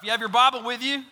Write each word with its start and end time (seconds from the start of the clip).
If 0.00 0.04
you 0.04 0.12
have 0.12 0.20
your 0.20 0.30
Bible 0.30 0.62
with 0.62 0.82
you, 0.82 1.04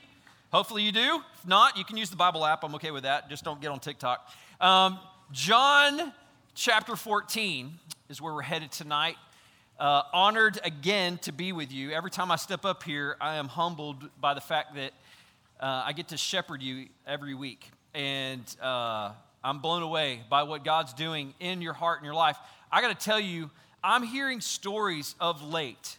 hopefully 0.50 0.82
you 0.82 0.92
do. 0.92 1.20
If 1.34 1.46
not, 1.46 1.76
you 1.76 1.84
can 1.84 1.98
use 1.98 2.08
the 2.08 2.16
Bible 2.16 2.42
app. 2.46 2.64
I'm 2.64 2.74
okay 2.76 2.90
with 2.90 3.02
that. 3.02 3.28
Just 3.28 3.44
don't 3.44 3.60
get 3.60 3.70
on 3.70 3.80
TikTok. 3.80 4.26
Um, 4.62 4.98
John 5.30 6.10
chapter 6.54 6.96
14 6.96 7.78
is 8.08 8.22
where 8.22 8.32
we're 8.32 8.40
headed 8.40 8.72
tonight. 8.72 9.16
Uh, 9.78 10.04
honored 10.10 10.58
again 10.64 11.18
to 11.18 11.32
be 11.32 11.52
with 11.52 11.70
you. 11.70 11.90
Every 11.90 12.10
time 12.10 12.30
I 12.30 12.36
step 12.36 12.64
up 12.64 12.82
here, 12.82 13.18
I 13.20 13.34
am 13.34 13.48
humbled 13.48 14.08
by 14.22 14.32
the 14.32 14.40
fact 14.40 14.74
that 14.76 14.92
uh, 15.60 15.82
I 15.84 15.92
get 15.92 16.08
to 16.08 16.16
shepherd 16.16 16.62
you 16.62 16.86
every 17.06 17.34
week. 17.34 17.70
And 17.92 18.42
uh, 18.62 19.10
I'm 19.44 19.58
blown 19.58 19.82
away 19.82 20.22
by 20.30 20.44
what 20.44 20.64
God's 20.64 20.94
doing 20.94 21.34
in 21.40 21.60
your 21.60 21.74
heart 21.74 21.98
and 21.98 22.06
your 22.06 22.14
life. 22.14 22.38
I 22.72 22.80
got 22.80 22.98
to 22.98 23.04
tell 23.04 23.20
you, 23.20 23.50
I'm 23.84 24.02
hearing 24.02 24.40
stories 24.40 25.14
of 25.20 25.42
late 25.42 25.98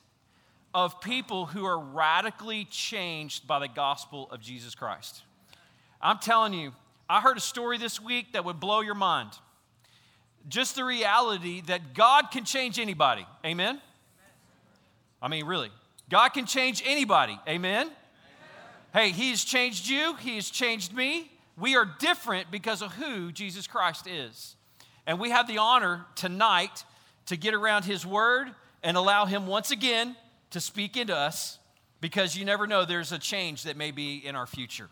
of 0.74 1.02
people 1.02 1.48
who 1.48 1.66
are 1.66 1.80
radically 1.80 2.66
changed 2.66 3.48
by 3.48 3.60
the 3.60 3.68
gospel 3.68 4.30
of 4.32 4.40
Jesus 4.40 4.76
Christ. 4.76 5.24
I'm 6.02 6.20
telling 6.20 6.54
you, 6.54 6.74
I 7.10 7.22
heard 7.22 7.38
a 7.38 7.42
story 7.42 7.78
this 7.78 8.00
week 8.00 8.34
that 8.34 8.46
would 8.46 8.60
blow 8.60 8.82
your 8.82 8.96
mind. 8.96 9.32
Just 10.48 10.76
the 10.76 10.84
reality 10.84 11.62
that 11.62 11.94
God 11.94 12.32
can 12.32 12.46
change 12.46 12.80
anybody. 12.80 13.26
Amen? 13.46 13.82
I 15.22 15.28
mean, 15.28 15.46
really. 15.46 15.72
God 16.10 16.30
can 16.30 16.46
change 16.46 16.84
anybody. 16.86 17.38
Amen? 17.48 17.90
Hey, 18.94 19.10
He's 19.12 19.44
changed 19.44 19.88
you, 19.88 20.16
He's 20.16 20.50
changed 20.50 20.94
me. 20.94 21.32
We 21.58 21.76
are 21.76 21.86
different 22.00 22.52
because 22.52 22.82
of 22.82 22.94
who 22.94 23.32
Jesus 23.32 23.68
Christ 23.68 24.08
is. 24.08 24.56
And 25.06 25.20
we 25.20 25.32
have 25.32 25.48
the 25.48 25.58
honor 25.58 26.06
tonight 26.16 26.84
to 27.26 27.36
get 27.36 27.54
around 27.54 27.84
His 27.86 28.06
Word 28.06 28.50
and 28.82 28.96
allow 28.96 29.26
Him 29.26 29.46
once 29.46 29.72
again 29.72 30.16
to 30.52 30.60
speak 30.60 30.98
into 30.98 31.16
us 31.16 31.60
because 32.02 32.36
you 32.36 32.46
never 32.46 32.68
know 32.68 32.86
there's 32.86 33.12
a 33.12 33.20
change 33.20 33.64
that 33.64 33.78
may 33.78 33.92
be 33.92 34.18
in 34.18 34.36
our 34.36 34.48
future. 34.48 34.90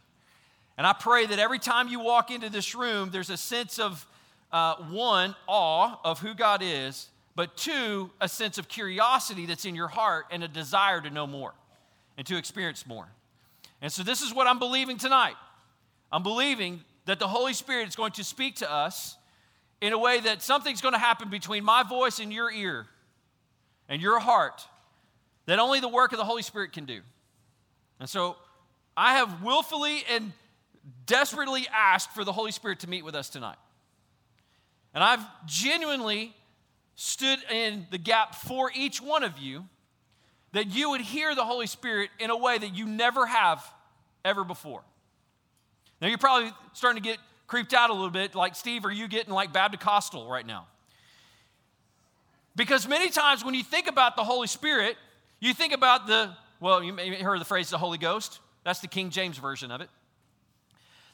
And 0.77 0.85
I 0.85 0.93
pray 0.93 1.25
that 1.25 1.39
every 1.39 1.59
time 1.59 1.87
you 1.87 1.99
walk 1.99 2.29
into 2.29 2.49
this 2.49 2.75
room, 2.75 3.09
there's 3.11 3.29
a 3.29 3.37
sense 3.37 3.79
of 3.79 4.05
uh, 4.51 4.75
one, 4.75 5.35
awe 5.47 5.99
of 6.03 6.19
who 6.19 6.33
God 6.33 6.61
is, 6.63 7.09
but 7.35 7.57
two, 7.57 8.11
a 8.21 8.29
sense 8.29 8.57
of 8.57 8.67
curiosity 8.67 9.45
that's 9.45 9.65
in 9.65 9.75
your 9.75 9.87
heart 9.87 10.25
and 10.31 10.43
a 10.43 10.47
desire 10.47 11.01
to 11.01 11.09
know 11.09 11.27
more 11.27 11.53
and 12.17 12.25
to 12.27 12.37
experience 12.37 12.85
more. 12.85 13.07
And 13.81 13.91
so, 13.91 14.03
this 14.03 14.21
is 14.21 14.33
what 14.33 14.47
I'm 14.47 14.59
believing 14.59 14.97
tonight. 14.97 15.35
I'm 16.11 16.23
believing 16.23 16.81
that 17.05 17.19
the 17.19 17.27
Holy 17.27 17.53
Spirit 17.53 17.87
is 17.87 17.95
going 17.95 18.11
to 18.13 18.23
speak 18.23 18.55
to 18.57 18.71
us 18.71 19.17
in 19.81 19.93
a 19.93 19.99
way 19.99 20.19
that 20.19 20.41
something's 20.41 20.81
going 20.81 20.93
to 20.93 20.99
happen 20.99 21.29
between 21.29 21.63
my 21.63 21.83
voice 21.83 22.19
and 22.19 22.33
your 22.33 22.51
ear 22.51 22.87
and 23.87 24.01
your 24.01 24.19
heart 24.19 24.65
that 25.47 25.57
only 25.57 25.79
the 25.79 25.87
work 25.87 26.11
of 26.11 26.19
the 26.19 26.25
Holy 26.25 26.43
Spirit 26.43 26.71
can 26.71 26.85
do. 26.85 27.01
And 27.99 28.07
so 28.07 28.35
I 28.95 29.15
have 29.15 29.41
willfully 29.41 30.03
and 30.09 30.31
desperately 31.05 31.67
asked 31.73 32.11
for 32.11 32.23
the 32.23 32.31
Holy 32.31 32.51
Spirit 32.51 32.81
to 32.81 32.89
meet 32.89 33.03
with 33.03 33.15
us 33.15 33.29
tonight. 33.29 33.57
And 34.93 35.03
I've 35.03 35.25
genuinely 35.45 36.35
stood 36.95 37.39
in 37.51 37.87
the 37.91 37.97
gap 37.97 38.35
for 38.35 38.71
each 38.75 39.01
one 39.01 39.23
of 39.23 39.37
you 39.39 39.65
that 40.51 40.67
you 40.67 40.91
would 40.91 41.01
hear 41.01 41.35
the 41.35 41.43
Holy 41.45 41.67
Spirit 41.67 42.09
in 42.19 42.29
a 42.29 42.37
way 42.37 42.57
that 42.57 42.75
you 42.75 42.85
never 42.85 43.25
have 43.25 43.63
ever 44.23 44.43
before. 44.43 44.81
Now, 46.01 46.07
you're 46.07 46.17
probably 46.17 46.51
starting 46.73 47.01
to 47.01 47.09
get 47.09 47.19
creeped 47.47 47.73
out 47.73 47.89
a 47.89 47.93
little 47.93 48.09
bit, 48.09 48.35
like, 48.35 48.55
Steve, 48.55 48.85
are 48.85 48.91
you 48.91 49.07
getting 49.07 49.33
like 49.33 49.53
Baptist 49.53 50.13
right 50.13 50.45
now? 50.45 50.67
Because 52.55 52.87
many 52.87 53.09
times 53.09 53.45
when 53.45 53.53
you 53.53 53.63
think 53.63 53.87
about 53.87 54.15
the 54.15 54.23
Holy 54.23 54.47
Spirit, 54.47 54.97
you 55.39 55.53
think 55.53 55.73
about 55.73 56.07
the, 56.07 56.31
well, 56.59 56.83
you 56.83 56.93
may 56.93 57.09
have 57.09 57.19
heard 57.21 57.39
the 57.39 57.45
phrase 57.45 57.69
the 57.69 57.77
Holy 57.77 57.97
Ghost. 57.97 58.39
That's 58.63 58.79
the 58.79 58.87
King 58.87 59.09
James 59.09 59.37
version 59.37 59.71
of 59.71 59.81
it. 59.81 59.89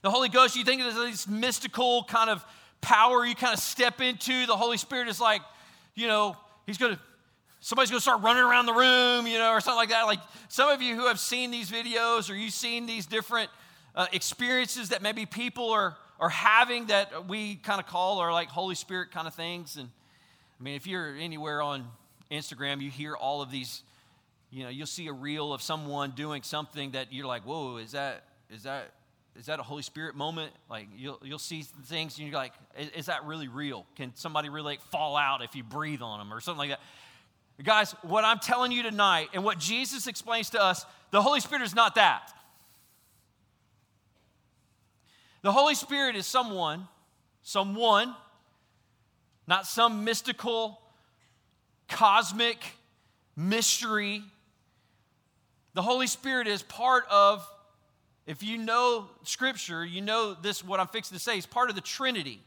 The 0.01 0.09
Holy 0.09 0.29
Ghost, 0.29 0.55
you 0.55 0.63
think 0.63 0.81
of 0.81 0.93
this 0.95 1.27
mystical 1.27 2.03
kind 2.03 2.29
of 2.29 2.43
power 2.81 3.25
you 3.25 3.35
kind 3.35 3.53
of 3.53 3.59
step 3.59 4.01
into. 4.01 4.45
The 4.45 4.57
Holy 4.57 4.77
Spirit 4.77 5.07
is 5.07 5.19
like, 5.19 5.41
you 5.95 6.07
know, 6.07 6.35
he's 6.65 6.77
going 6.77 6.95
to, 6.95 6.99
somebody's 7.61 7.89
going 7.89 7.99
to 7.99 8.03
start 8.03 8.21
running 8.21 8.43
around 8.43 8.65
the 8.65 8.73
room, 8.73 9.27
you 9.27 9.37
know, 9.37 9.51
or 9.51 9.61
something 9.61 9.77
like 9.77 9.89
that. 9.89 10.03
Like 10.03 10.19
some 10.49 10.69
of 10.69 10.81
you 10.81 10.95
who 10.95 11.07
have 11.07 11.19
seen 11.19 11.51
these 11.51 11.71
videos 11.71 12.29
or 12.29 12.35
you've 12.35 12.53
seen 12.53 12.85
these 12.85 13.05
different 13.05 13.49
uh, 13.95 14.07
experiences 14.11 14.89
that 14.89 15.01
maybe 15.01 15.25
people 15.25 15.71
are, 15.71 15.95
are 16.19 16.29
having 16.29 16.87
that 16.87 17.27
we 17.27 17.55
kind 17.55 17.79
of 17.79 17.87
call 17.87 18.19
are 18.19 18.33
like 18.33 18.49
Holy 18.49 18.75
Spirit 18.75 19.11
kind 19.11 19.27
of 19.27 19.35
things. 19.35 19.77
And 19.77 19.89
I 20.59 20.63
mean, 20.63 20.75
if 20.75 20.87
you're 20.87 21.15
anywhere 21.15 21.61
on 21.61 21.87
Instagram, 22.31 22.81
you 22.81 22.89
hear 22.89 23.15
all 23.15 23.41
of 23.41 23.51
these 23.51 23.83
you 24.53 24.63
know, 24.63 24.69
you'll 24.69 24.85
see 24.85 25.07
a 25.07 25.13
reel 25.13 25.51
of 25.51 25.63
someone 25.63 26.11
doing 26.11 26.43
something 26.43 26.91
that 26.91 27.11
you're 27.11 27.25
like, 27.25 27.41
whoa, 27.41 27.77
is 27.77 27.93
that, 27.93 28.23
is 28.51 28.63
that, 28.63 28.91
is 29.35 29.47
that 29.47 29.59
a 29.59 29.63
Holy 29.63 29.81
Spirit 29.81 30.15
moment? 30.15 30.51
Like 30.69 30.87
you'll, 30.95 31.19
you'll 31.23 31.39
see 31.39 31.63
things 31.63 32.19
and 32.19 32.27
you're 32.27 32.37
like, 32.37 32.53
is, 32.77 32.89
is 32.89 33.05
that 33.07 33.25
really 33.25 33.47
real? 33.47 33.87
Can 33.95 34.15
somebody 34.15 34.49
really 34.49 34.73
like 34.73 34.81
fall 34.81 35.17
out 35.17 35.41
if 35.41 35.55
you 35.55 35.63
breathe 35.63 36.03
on 36.03 36.19
them 36.19 36.31
or 36.31 36.39
something 36.39 36.69
like 36.69 36.69
that? 36.69 36.81
Guys, 37.63 37.95
what 38.03 38.23
I'm 38.23 38.37
telling 38.37 38.71
you 38.71 38.83
tonight 38.83 39.29
and 39.33 39.43
what 39.43 39.57
Jesus 39.57 40.05
explains 40.05 40.51
to 40.51 40.61
us, 40.61 40.85
the 41.09 41.21
Holy 41.21 41.39
Spirit 41.39 41.63
is 41.63 41.73
not 41.73 41.95
that. 41.95 42.31
The 45.41 45.51
Holy 45.51 45.73
Spirit 45.73 46.15
is 46.15 46.27
someone, 46.27 46.87
someone, 47.41 48.15
not 49.47 49.65
some 49.65 50.03
mystical, 50.03 50.79
cosmic 51.87 52.59
mystery 53.35 54.23
the 55.73 55.81
Holy 55.81 56.07
Spirit 56.07 56.47
is 56.47 56.61
part 56.61 57.05
of, 57.09 57.47
if 58.27 58.43
you 58.43 58.57
know 58.57 59.09
Scripture, 59.23 59.83
you 59.83 60.01
know 60.01 60.33
this, 60.33 60.63
what 60.63 60.79
I'm 60.79 60.87
fixing 60.87 61.17
to 61.17 61.23
say, 61.23 61.37
is 61.37 61.45
part 61.45 61.69
of 61.69 61.75
the 61.75 61.81
Trinity. 61.81 62.39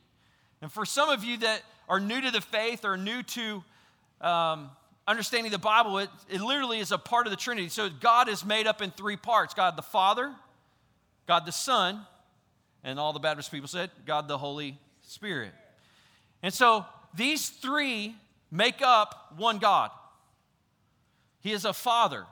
And 0.62 0.70
for 0.70 0.86
some 0.86 1.10
of 1.10 1.24
you 1.24 1.38
that 1.38 1.62
are 1.88 2.00
new 2.00 2.20
to 2.20 2.30
the 2.30 2.40
faith 2.40 2.84
or 2.84 2.96
new 2.96 3.22
to 3.22 3.64
um, 4.20 4.70
understanding 5.06 5.52
the 5.52 5.58
Bible, 5.58 5.98
it, 5.98 6.08
it 6.28 6.40
literally 6.40 6.78
is 6.78 6.92
a 6.92 6.98
part 6.98 7.26
of 7.26 7.30
the 7.30 7.36
Trinity. 7.36 7.68
So 7.68 7.88
God 7.88 8.28
is 8.28 8.44
made 8.44 8.66
up 8.66 8.80
in 8.80 8.90
three 8.90 9.16
parts 9.16 9.54
God 9.54 9.76
the 9.76 9.82
Father, 9.82 10.32
God 11.26 11.46
the 11.46 11.52
Son, 11.52 12.06
and 12.84 12.98
all 12.98 13.12
the 13.12 13.18
Baptist 13.18 13.50
people 13.50 13.68
said, 13.68 13.90
God 14.06 14.28
the 14.28 14.38
Holy 14.38 14.78
Spirit. 15.02 15.52
And 16.42 16.54
so 16.54 16.86
these 17.14 17.48
three 17.48 18.14
make 18.50 18.80
up 18.82 19.34
one 19.36 19.58
God. 19.58 19.90
He 21.40 21.52
is 21.52 21.64
a 21.64 21.72
father 21.72 22.24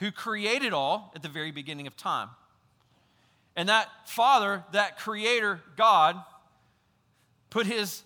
who 0.00 0.10
created 0.10 0.72
all 0.72 1.12
at 1.14 1.22
the 1.22 1.28
very 1.28 1.52
beginning 1.52 1.86
of 1.86 1.96
time. 1.96 2.30
And 3.54 3.68
that 3.68 3.88
Father, 4.06 4.64
that 4.72 4.98
Creator, 4.98 5.60
God, 5.76 6.16
put 7.50 7.66
his, 7.66 8.02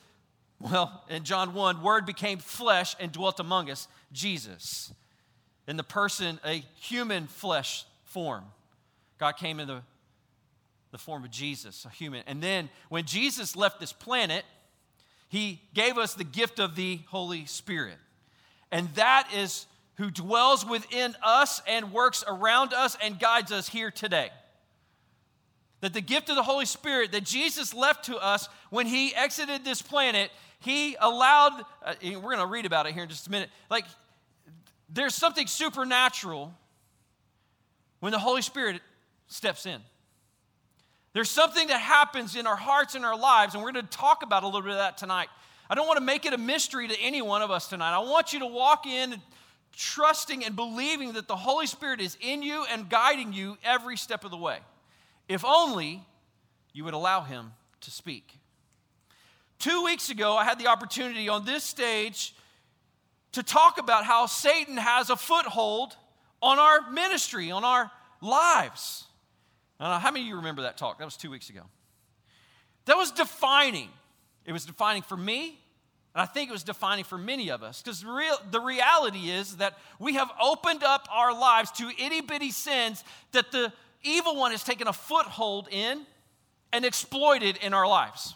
well, 0.59 1.05
in 1.09 1.23
John 1.25 1.55
1, 1.55 1.83
Word 1.83 2.05
became 2.05 2.39
flesh 2.39 2.97
and 2.99 3.13
dwelt 3.13 3.39
among 3.39 3.71
us, 3.71 3.87
Jesus. 4.13 4.93
In 5.69 5.77
the 5.77 5.85
person, 5.85 6.41
a 6.45 6.65
human 6.81 7.29
flesh 7.29 7.85
form. 8.05 8.45
God 9.19 9.37
came 9.37 9.61
in 9.61 9.69
the, 9.69 9.83
the 10.91 10.99
form 10.99 11.25
of 11.25 11.31
Jesus, 11.31 11.85
a 11.85 11.91
human. 11.91 12.25
And 12.27 12.43
then 12.43 12.69
when 12.89 13.05
Jesus 13.05 13.55
left 13.55 13.79
this 13.79 13.93
planet, 13.93 14.45
he 15.29 15.61
gave 15.75 15.97
us 15.97 16.15
the 16.15 16.25
gift 16.25 16.59
of 16.59 16.75
the 16.75 17.01
Holy 17.09 17.47
Spirit. 17.47 17.99
And 18.73 18.93
that 18.95 19.29
is 19.33 19.67
who 19.97 20.11
dwells 20.11 20.67
within 20.67 21.15
us 21.23 21.63
and 21.69 21.93
works 21.93 22.25
around 22.27 22.73
us 22.73 22.97
and 23.03 23.19
guides 23.19 23.53
us 23.53 23.69
here 23.69 23.91
today. 23.91 24.31
That 25.81 25.93
the 25.93 26.01
gift 26.01 26.31
of 26.31 26.37
the 26.37 26.43
Holy 26.43 26.67
Spirit 26.67 27.13
that 27.13 27.25
Jesus 27.25 27.75
left 27.75 28.07
to 28.07 28.17
us 28.17 28.49
when 28.71 28.87
he 28.87 29.15
exited 29.15 29.65
this 29.65 29.83
planet, 29.83 30.31
he 30.61 30.97
allowed, 30.99 31.65
uh, 31.85 31.95
we're 32.03 32.21
going 32.21 32.39
to 32.39 32.47
read 32.47 32.67
about 32.67 32.87
it 32.87 32.95
here 32.95 33.05
in 33.05 33.09
just 33.09 33.27
a 33.27 33.31
minute. 33.31 33.51
Like, 33.71 33.85
there's 34.89 35.15
something 35.15 35.47
supernatural 35.47 36.55
when 38.01 38.13
the 38.13 38.19
Holy 38.19 38.43
Spirit 38.43 38.81
steps 39.29 39.67
in. 39.67 39.81
There's 41.13 41.31
something 41.31 41.69
that 41.69 41.81
happens 41.81 42.35
in 42.35 42.47
our 42.47 42.57
hearts 42.57 42.97
and 42.97 43.05
our 43.05 43.17
lives, 43.17 43.55
and 43.55 43.63
we're 43.63 43.71
going 43.71 43.87
to 43.87 43.97
talk 43.97 44.23
about 44.25 44.43
a 44.43 44.47
little 44.47 44.63
bit 44.63 44.73
of 44.73 44.79
that 44.79 44.99
tonight. 44.99 45.29
I 45.71 45.75
don't 45.75 45.87
want 45.87 45.99
to 45.99 46.05
make 46.05 46.27
it 46.27 46.33
a 46.33 46.39
mystery 46.39 46.89
to 46.89 47.01
any 47.01 47.23
one 47.23 47.41
of 47.41 47.51
us 47.51 47.69
tonight. 47.69 47.95
I 47.95 48.01
want 48.01 48.33
you 48.33 48.41
to 48.41 48.47
walk 48.47 48.87
in 48.87 49.21
trusting 49.77 50.45
and 50.45 50.57
believing 50.57 51.13
that 51.15 51.29
the 51.29 51.37
Holy 51.37 51.67
Spirit 51.67 52.01
is 52.01 52.17
in 52.21 52.43
you 52.43 52.65
and 52.71 52.89
guiding 52.89 53.33
you 53.33 53.59
every 53.65 53.97
step 53.97 54.25
of 54.25 54.31
the 54.31 54.37
way. 54.37 54.59
If 55.29 55.45
only 55.45 56.03
you 56.73 56.85
would 56.85 56.95
allow 56.95 57.23
Him 57.23 57.53
to 57.83 57.91
speak. 57.91 58.39
Two 59.59 59.85
weeks 59.85 60.11
ago, 60.11 60.37
I 60.37 60.45
had 60.45 60.59
the 60.59 60.67
opportunity 60.67 61.29
on 61.29 61.45
this 61.45 61.65
stage 61.65 62.35
to 63.33 63.43
talk 63.43 63.79
about 63.79 64.05
how 64.05 64.27
Satan 64.27 64.77
has 64.77 65.11
a 65.11 65.17
foothold 65.17 65.97
on 66.43 66.59
our 66.59 66.91
ministry, 66.91 67.51
on 67.51 67.65
our 67.65 67.91
lives. 68.21 69.05
How 69.81 70.11
many 70.11 70.23
of 70.23 70.29
you 70.29 70.37
remember 70.37 70.63
that 70.63 70.77
talk? 70.77 70.99
That 70.99 71.05
was 71.05 71.17
two 71.17 71.31
weeks 71.31 71.51
ago. 71.51 71.63
That 72.87 72.97
was 72.97 73.11
defining. 73.11 73.89
It 74.45 74.53
was 74.53 74.65
defining 74.65 75.03
for 75.03 75.17
me, 75.17 75.59
And 76.15 76.23
I 76.23 76.27
think 76.27 76.49
it 76.49 76.53
was 76.53 76.63
defining 76.63 77.05
for 77.05 77.19
many 77.19 77.51
of 77.51 77.63
us 77.63 77.83
because 77.83 78.03
the, 78.03 78.09
real, 78.09 78.37
the 78.51 78.61
reality 78.61 79.31
is 79.31 79.57
that 79.57 79.79
we 79.99 80.15
have 80.15 80.31
opened 80.41 80.85
up 80.85 81.09
our 81.11 81.33
lives 81.33 81.73
to 81.73 81.91
itty 81.99 82.21
bitty 82.21 82.53
sins 82.53 83.03
that 83.33 83.51
the 83.51 83.73
evil 84.03 84.37
one 84.37 84.53
has 84.53 84.63
taken 84.63 84.87
a 84.87 84.93
foothold 84.93 85.69
in 85.71 86.07
and 86.73 86.85
exploited 86.85 87.57
in 87.57 87.75
our 87.75 87.87
lives. 87.87 88.35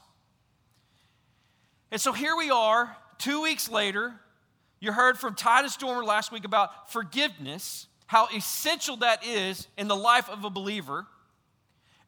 And 1.90 2.00
so 2.00 2.12
here 2.12 2.36
we 2.36 2.50
are, 2.50 2.96
two 3.19 3.42
weeks 3.42 3.70
later. 3.70 4.14
You 4.81 4.92
heard 4.92 5.19
from 5.19 5.34
Titus 5.34 5.76
Dormer 5.76 6.04
last 6.04 6.31
week 6.31 6.44
about 6.44 6.92
forgiveness, 6.92 7.86
how 8.06 8.28
essential 8.34 8.96
that 8.98 9.24
is 9.24 9.66
in 9.76 9.88
the 9.88 9.96
life 9.96 10.28
of 10.28 10.44
a 10.44 10.50
believer. 10.50 11.06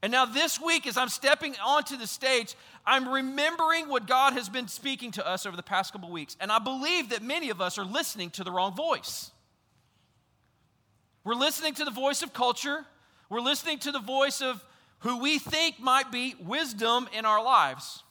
And 0.03 0.11
now, 0.11 0.25
this 0.25 0.59
week, 0.61 0.87
as 0.87 0.97
I'm 0.97 1.11
stepping 1.11 1.55
onto 1.63 1.97
the 1.97 2.07
stage, 2.07 2.55
I'm 2.87 3.07
remembering 3.07 3.89
what 3.89 4.07
God 4.07 4.33
has 4.33 4.49
been 4.49 4.67
speaking 4.67 5.11
to 5.13 5.27
us 5.27 5.45
over 5.45 5.57
the 5.57 5.63
past 5.63 5.93
couple 5.93 6.11
weeks. 6.11 6.37
And 6.41 6.51
I 6.51 6.59
believe 6.59 7.11
that 7.11 7.23
many 7.23 7.51
of 7.51 7.61
us 7.61 7.77
are 7.77 7.85
listening 7.85 8.31
to 8.31 8.45
the 8.45 8.51
wrong 8.51 8.75
voice. 8.75 9.31
We're 11.23 11.35
listening 11.35 11.75
to 11.75 11.85
the 11.85 11.91
voice 11.91 12.23
of 12.23 12.33
culture, 12.33 12.87
we're 13.29 13.41
listening 13.41 13.79
to 13.81 13.93
the 13.93 14.01
voice 14.01 14.41
of 14.41 14.65
who 15.01 15.19
we 15.19 15.39
think 15.39 15.79
might 15.79 16.11
be 16.11 16.35
wisdom 16.43 17.09
in 17.13 17.25
our 17.25 17.43
lives. 17.43 18.03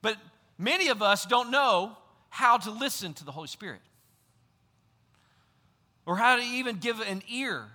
But 0.00 0.16
many 0.58 0.88
of 0.88 1.02
us 1.02 1.26
don't 1.26 1.50
know 1.50 1.96
how 2.30 2.56
to 2.58 2.70
listen 2.70 3.14
to 3.14 3.24
the 3.24 3.32
Holy 3.32 3.48
Spirit 3.48 3.80
or 6.06 6.16
how 6.16 6.36
to 6.36 6.42
even 6.42 6.76
give 6.76 7.00
an 7.00 7.22
ear 7.28 7.66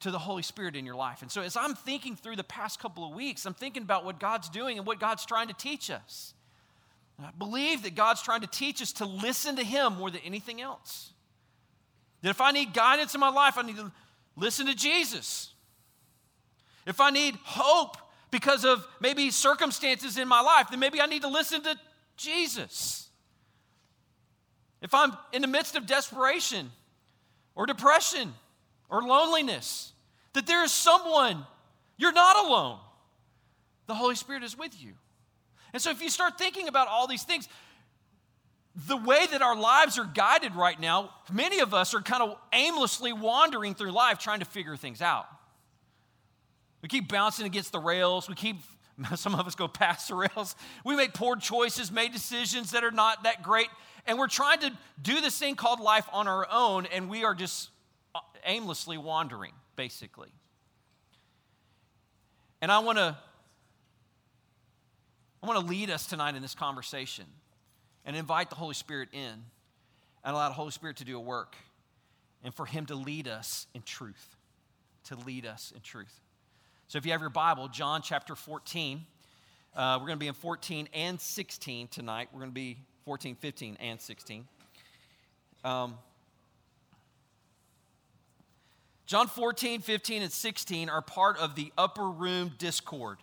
to 0.00 0.10
the 0.10 0.18
Holy 0.18 0.42
Spirit 0.42 0.76
in 0.76 0.86
your 0.86 0.94
life. 0.94 1.22
And 1.22 1.30
so, 1.30 1.42
as 1.42 1.56
I'm 1.56 1.74
thinking 1.74 2.16
through 2.16 2.36
the 2.36 2.44
past 2.44 2.80
couple 2.80 3.06
of 3.06 3.14
weeks, 3.14 3.46
I'm 3.46 3.54
thinking 3.54 3.82
about 3.82 4.04
what 4.04 4.18
God's 4.18 4.48
doing 4.48 4.78
and 4.78 4.86
what 4.86 4.98
God's 4.98 5.24
trying 5.26 5.48
to 5.48 5.54
teach 5.54 5.90
us. 5.90 6.34
And 7.18 7.26
I 7.26 7.30
believe 7.38 7.82
that 7.82 7.94
God's 7.94 8.22
trying 8.22 8.40
to 8.40 8.46
teach 8.46 8.80
us 8.80 8.92
to 8.94 9.04
listen 9.04 9.56
to 9.56 9.64
Him 9.64 9.96
more 9.96 10.10
than 10.10 10.22
anything 10.24 10.60
else. 10.60 11.12
That 12.22 12.30
if 12.30 12.40
I 12.40 12.50
need 12.50 12.72
guidance 12.72 13.14
in 13.14 13.20
my 13.20 13.30
life, 13.30 13.58
I 13.58 13.62
need 13.62 13.76
to 13.76 13.92
listen 14.36 14.66
to 14.66 14.74
Jesus. 14.74 15.52
If 16.86 17.00
I 17.00 17.10
need 17.10 17.36
hope 17.44 17.96
because 18.30 18.64
of 18.64 18.86
maybe 19.00 19.30
circumstances 19.30 20.16
in 20.16 20.28
my 20.28 20.40
life, 20.40 20.68
then 20.70 20.80
maybe 20.80 21.00
I 21.00 21.06
need 21.06 21.22
to 21.22 21.28
listen 21.28 21.62
to 21.62 21.76
Jesus. 22.16 23.08
If 24.80 24.94
I'm 24.94 25.12
in 25.32 25.42
the 25.42 25.48
midst 25.48 25.76
of 25.76 25.86
desperation 25.86 26.70
or 27.54 27.66
depression, 27.66 28.32
or 28.90 29.02
loneliness, 29.02 29.89
that 30.34 30.46
there 30.46 30.64
is 30.64 30.72
someone, 30.72 31.44
you're 31.96 32.12
not 32.12 32.44
alone. 32.44 32.78
The 33.86 33.94
Holy 33.94 34.14
Spirit 34.14 34.42
is 34.42 34.56
with 34.56 34.80
you. 34.80 34.92
And 35.72 35.82
so 35.82 35.90
if 35.90 36.02
you 36.02 36.10
start 36.10 36.38
thinking 36.38 36.68
about 36.68 36.88
all 36.88 37.06
these 37.06 37.22
things, 37.22 37.48
the 38.74 38.96
way 38.96 39.26
that 39.30 39.42
our 39.42 39.56
lives 39.56 39.98
are 39.98 40.04
guided 40.04 40.54
right 40.54 40.78
now, 40.78 41.10
many 41.32 41.60
of 41.60 41.74
us 41.74 41.94
are 41.94 42.00
kind 42.00 42.22
of 42.22 42.36
aimlessly 42.52 43.12
wandering 43.12 43.74
through 43.74 43.90
life 43.90 44.18
trying 44.18 44.40
to 44.40 44.44
figure 44.44 44.76
things 44.76 45.02
out. 45.02 45.26
We 46.82 46.88
keep 46.88 47.08
bouncing 47.08 47.46
against 47.46 47.72
the 47.72 47.78
rails. 47.78 48.28
We 48.28 48.34
keep, 48.34 48.56
some 49.16 49.34
of 49.34 49.46
us 49.46 49.54
go 49.54 49.68
past 49.68 50.08
the 50.08 50.14
rails. 50.14 50.54
We 50.84 50.96
make 50.96 51.14
poor 51.14 51.36
choices, 51.36 51.90
made 51.90 52.12
decisions 52.12 52.70
that 52.70 52.84
are 52.84 52.90
not 52.90 53.24
that 53.24 53.42
great. 53.42 53.68
And 54.06 54.18
we're 54.18 54.28
trying 54.28 54.60
to 54.60 54.70
do 55.02 55.20
this 55.20 55.38
thing 55.38 55.56
called 55.56 55.80
life 55.80 56.08
on 56.12 56.26
our 56.26 56.46
own, 56.50 56.86
and 56.86 57.10
we 57.10 57.24
are 57.24 57.34
just 57.34 57.70
uh, 58.14 58.20
aimlessly 58.44 58.96
wandering, 58.96 59.52
basically. 59.80 60.28
And 62.60 62.70
I 62.70 62.80
want 62.80 62.98
to 62.98 63.16
I 65.42 65.46
want 65.46 65.58
to 65.58 65.64
lead 65.64 65.88
us 65.88 66.04
tonight 66.04 66.34
in 66.34 66.42
this 66.42 66.54
conversation 66.54 67.24
and 68.04 68.14
invite 68.14 68.50
the 68.50 68.56
Holy 68.56 68.74
Spirit 68.74 69.08
in 69.14 69.20
and 69.22 69.42
allow 70.36 70.48
the 70.48 70.54
Holy 70.54 70.70
Spirit 70.70 70.98
to 70.98 71.06
do 71.06 71.16
a 71.16 71.20
work 71.20 71.56
and 72.44 72.52
for 72.54 72.66
him 72.66 72.84
to 72.86 72.94
lead 72.94 73.26
us 73.26 73.66
in 73.72 73.80
truth. 73.80 74.36
To 75.04 75.16
lead 75.16 75.46
us 75.46 75.72
in 75.74 75.80
truth. 75.80 76.20
So 76.88 76.98
if 76.98 77.06
you 77.06 77.12
have 77.12 77.22
your 77.22 77.30
Bible, 77.30 77.68
John 77.68 78.02
chapter 78.02 78.34
14, 78.34 79.06
uh, 79.74 79.96
we're 79.98 80.08
going 80.08 80.18
to 80.18 80.20
be 80.20 80.28
in 80.28 80.34
14 80.34 80.90
and 80.92 81.18
16 81.18 81.88
tonight. 81.88 82.28
We're 82.34 82.40
going 82.40 82.50
to 82.50 82.54
be 82.54 82.76
14, 83.06 83.34
15, 83.34 83.78
and 83.80 83.98
16. 83.98 84.46
Um, 85.64 85.94
John 89.10 89.26
14, 89.26 89.80
15, 89.80 90.22
and 90.22 90.30
16 90.30 90.88
are 90.88 91.02
part 91.02 91.36
of 91.38 91.56
the 91.56 91.72
upper 91.76 92.08
room 92.08 92.52
discourse. 92.58 93.18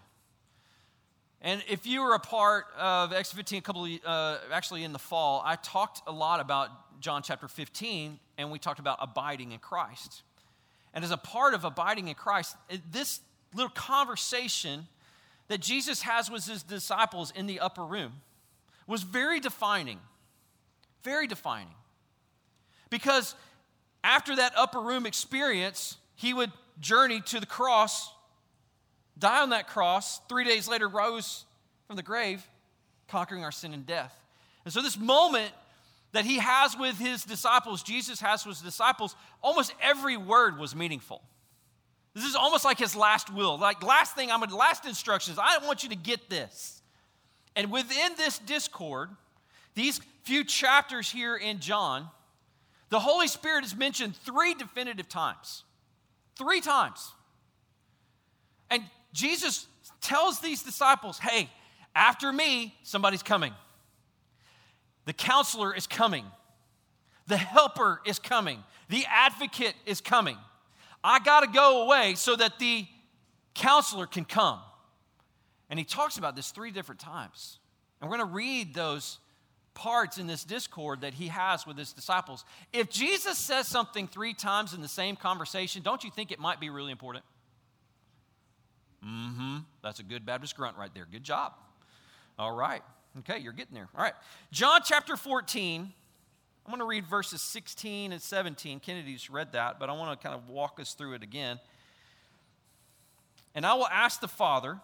And 1.42 1.64
if 1.70 1.88
you 1.88 2.02
were 2.02 2.14
a 2.14 2.20
part 2.20 2.66
of 2.78 3.14
X 3.14 3.32
15 3.32 3.60
a 3.60 3.62
couple 3.62 3.86
of, 3.86 3.92
uh, 4.06 4.38
actually 4.52 4.84
in 4.84 4.92
the 4.92 5.00
fall, 5.00 5.42
I 5.46 5.56
talked 5.56 6.02
a 6.06 6.12
lot 6.12 6.42
about 6.42 7.00
John 7.00 7.24
chapter 7.24 7.48
15, 7.48 8.20
and 8.38 8.52
we 8.52 8.60
talked 8.60 8.80
about 8.80 8.98
abiding 9.00 9.54
in 9.54 9.60
Christ. 9.60 10.24
And 10.94 11.06
as 11.06 11.12
a 11.12 11.16
part 11.16 11.54
of 11.54 11.64
abiding 11.64 12.10
in 12.10 12.16
Christ, 12.16 12.58
this 12.92 13.22
little 13.54 13.72
conversation 13.72 14.88
that 15.48 15.62
Jesus 15.62 16.02
has 16.02 16.30
with 16.30 16.46
his 16.46 16.64
disciples 16.64 17.32
in 17.34 17.48
the 17.48 17.62
upper 17.62 17.86
room 17.86 18.12
was 18.88 19.04
very 19.04 19.40
defining. 19.40 20.02
Very 21.04 21.28
defining. 21.28 21.76
Because 22.90 23.36
after 24.04 24.36
that 24.36 24.54
upper 24.56 24.80
room 24.80 25.06
experience, 25.06 25.98
he 26.16 26.34
would 26.34 26.52
journey 26.80 27.22
to 27.22 27.40
the 27.40 27.46
cross, 27.46 28.12
die 29.18 29.42
on 29.42 29.50
that 29.50 29.68
cross, 29.68 30.20
three 30.30 30.44
days 30.44 30.68
later, 30.68 30.88
rose 30.88 31.46
from 31.88 31.96
the 31.96 32.04
grave, 32.04 32.46
conquering 33.08 33.44
our 33.44 33.52
sin 33.52 33.74
and 33.74 33.86
death. 33.86 34.14
And 34.66 34.74
so, 34.74 34.82
this 34.82 34.98
moment 34.98 35.52
that 36.12 36.26
he 36.26 36.40
has 36.40 36.78
with 36.78 36.98
his 36.98 37.24
disciples, 37.24 37.84
Jesus 37.84 38.20
has 38.22 38.46
with 38.46 38.58
his 38.58 38.64
disciples, 38.64 39.16
almost 39.42 39.74
every 39.82 40.18
word 40.18 40.58
was 40.58 40.76
meaningful. 40.76 41.22
This 42.14 42.26
is 42.26 42.36
almost 42.36 42.66
like 42.66 42.80
his 42.80 42.96
last 42.96 43.32
will. 43.32 43.60
Like, 43.60 43.84
last 43.84 44.16
thing, 44.16 44.32
I'm 44.32 44.40
going 44.40 44.52
last 44.52 44.86
instructions, 44.86 45.38
I 45.40 45.60
want 45.66 45.84
you 45.84 45.90
to 45.90 45.96
get 45.96 46.30
this. 46.30 46.82
And 47.56 47.72
within 47.72 48.14
this 48.18 48.40
discourse, 48.40 49.10
these 49.76 50.02
few 50.24 50.44
chapters 50.44 51.10
here 51.10 51.36
in 51.36 51.60
John, 51.60 52.10
the 52.90 53.00
Holy 53.00 53.28
Spirit 53.28 53.66
is 53.66 53.76
mentioned 53.76 54.16
three 54.16 54.54
definitive 54.54 55.10
times. 55.10 55.64
Three 56.36 56.62
times. 56.62 57.12
And 58.70 58.84
Jesus 59.14 59.68
tells 60.02 60.40
these 60.40 60.64
disciples, 60.64 61.20
hey, 61.20 61.50
after 61.96 62.32
me, 62.32 62.76
somebody's 62.84 63.24
coming. 63.24 63.54
The 65.06 65.14
counselor 65.14 65.76
is 65.76 65.88
coming. 65.88 66.26
The 67.28 67.38
helper 67.38 68.02
is 68.06 68.20
coming. 68.20 68.64
The 68.90 69.06
advocate 69.10 69.74
is 69.86 70.00
coming. 70.00 70.38
I 71.04 71.20
got 71.20 71.42
to 71.42 71.48
go 71.48 71.84
away 71.84 72.16
so 72.16 72.36
that 72.36 72.60
the 72.60 72.86
counselor 73.54 74.06
can 74.06 74.26
come. 74.26 74.60
And 75.70 75.78
he 75.78 75.86
talks 75.86 76.18
about 76.18 76.36
this 76.36 76.52
three 76.52 76.72
different 76.72 77.02
times. 77.02 77.60
And 78.00 78.10
we're 78.10 78.18
going 78.18 78.30
to 78.30 78.34
read 78.34 78.74
those 78.74 79.20
parts 79.78 80.18
in 80.18 80.26
this 80.26 80.44
discourse 80.44 80.98
that 81.02 81.14
he 81.14 81.28
has 81.28 81.68
with 81.68 81.78
his 81.78 81.94
disciples. 81.94 82.44
If 82.74 82.90
Jesus 82.90 83.38
says 83.38 83.68
something 83.68 84.08
three 84.08 84.34
times 84.34 84.74
in 84.74 84.82
the 84.82 84.88
same 84.88 85.16
conversation, 85.16 85.84
don't 85.84 86.04
you 86.04 86.10
think 86.10 86.32
it 86.32 86.40
might 86.40 86.60
be 86.60 86.72
really 86.72 86.92
important? 86.92 87.24
Mm 89.06 89.36
hmm. 89.36 89.58
That's 89.84 90.00
a 90.00 90.04
good 90.04 90.26
Baptist 90.26 90.58
grunt 90.58 90.78
right 90.78 90.90
there. 90.96 91.06
Good 91.10 91.24
job. 91.24 91.54
All 92.40 92.52
right. 92.52 92.82
Okay, 93.20 93.38
you're 93.38 93.54
getting 93.54 93.76
there. 93.76 93.88
All 93.96 94.02
right. 94.02 94.16
John 94.52 94.82
chapter 94.84 95.16
14. 95.16 95.94
I'm 96.66 96.72
going 96.72 96.80
to 96.80 96.86
read 96.86 97.06
verses 97.06 97.42
16 97.44 98.12
and 98.12 98.22
17. 98.22 98.80
Kennedy's 98.80 99.30
read 99.30 99.52
that, 99.52 99.80
but 99.80 99.92
I 99.92 99.94
want 99.94 100.20
to 100.20 100.28
kind 100.28 100.36
of 100.38 100.50
walk 100.50 100.80
us 100.80 100.96
through 100.96 101.14
it 101.14 101.24
again. 101.24 101.60
And 103.54 103.64
I 103.64 103.76
will 103.76 103.88
ask 103.88 104.20
the 104.20 104.28
Father, 104.28 104.80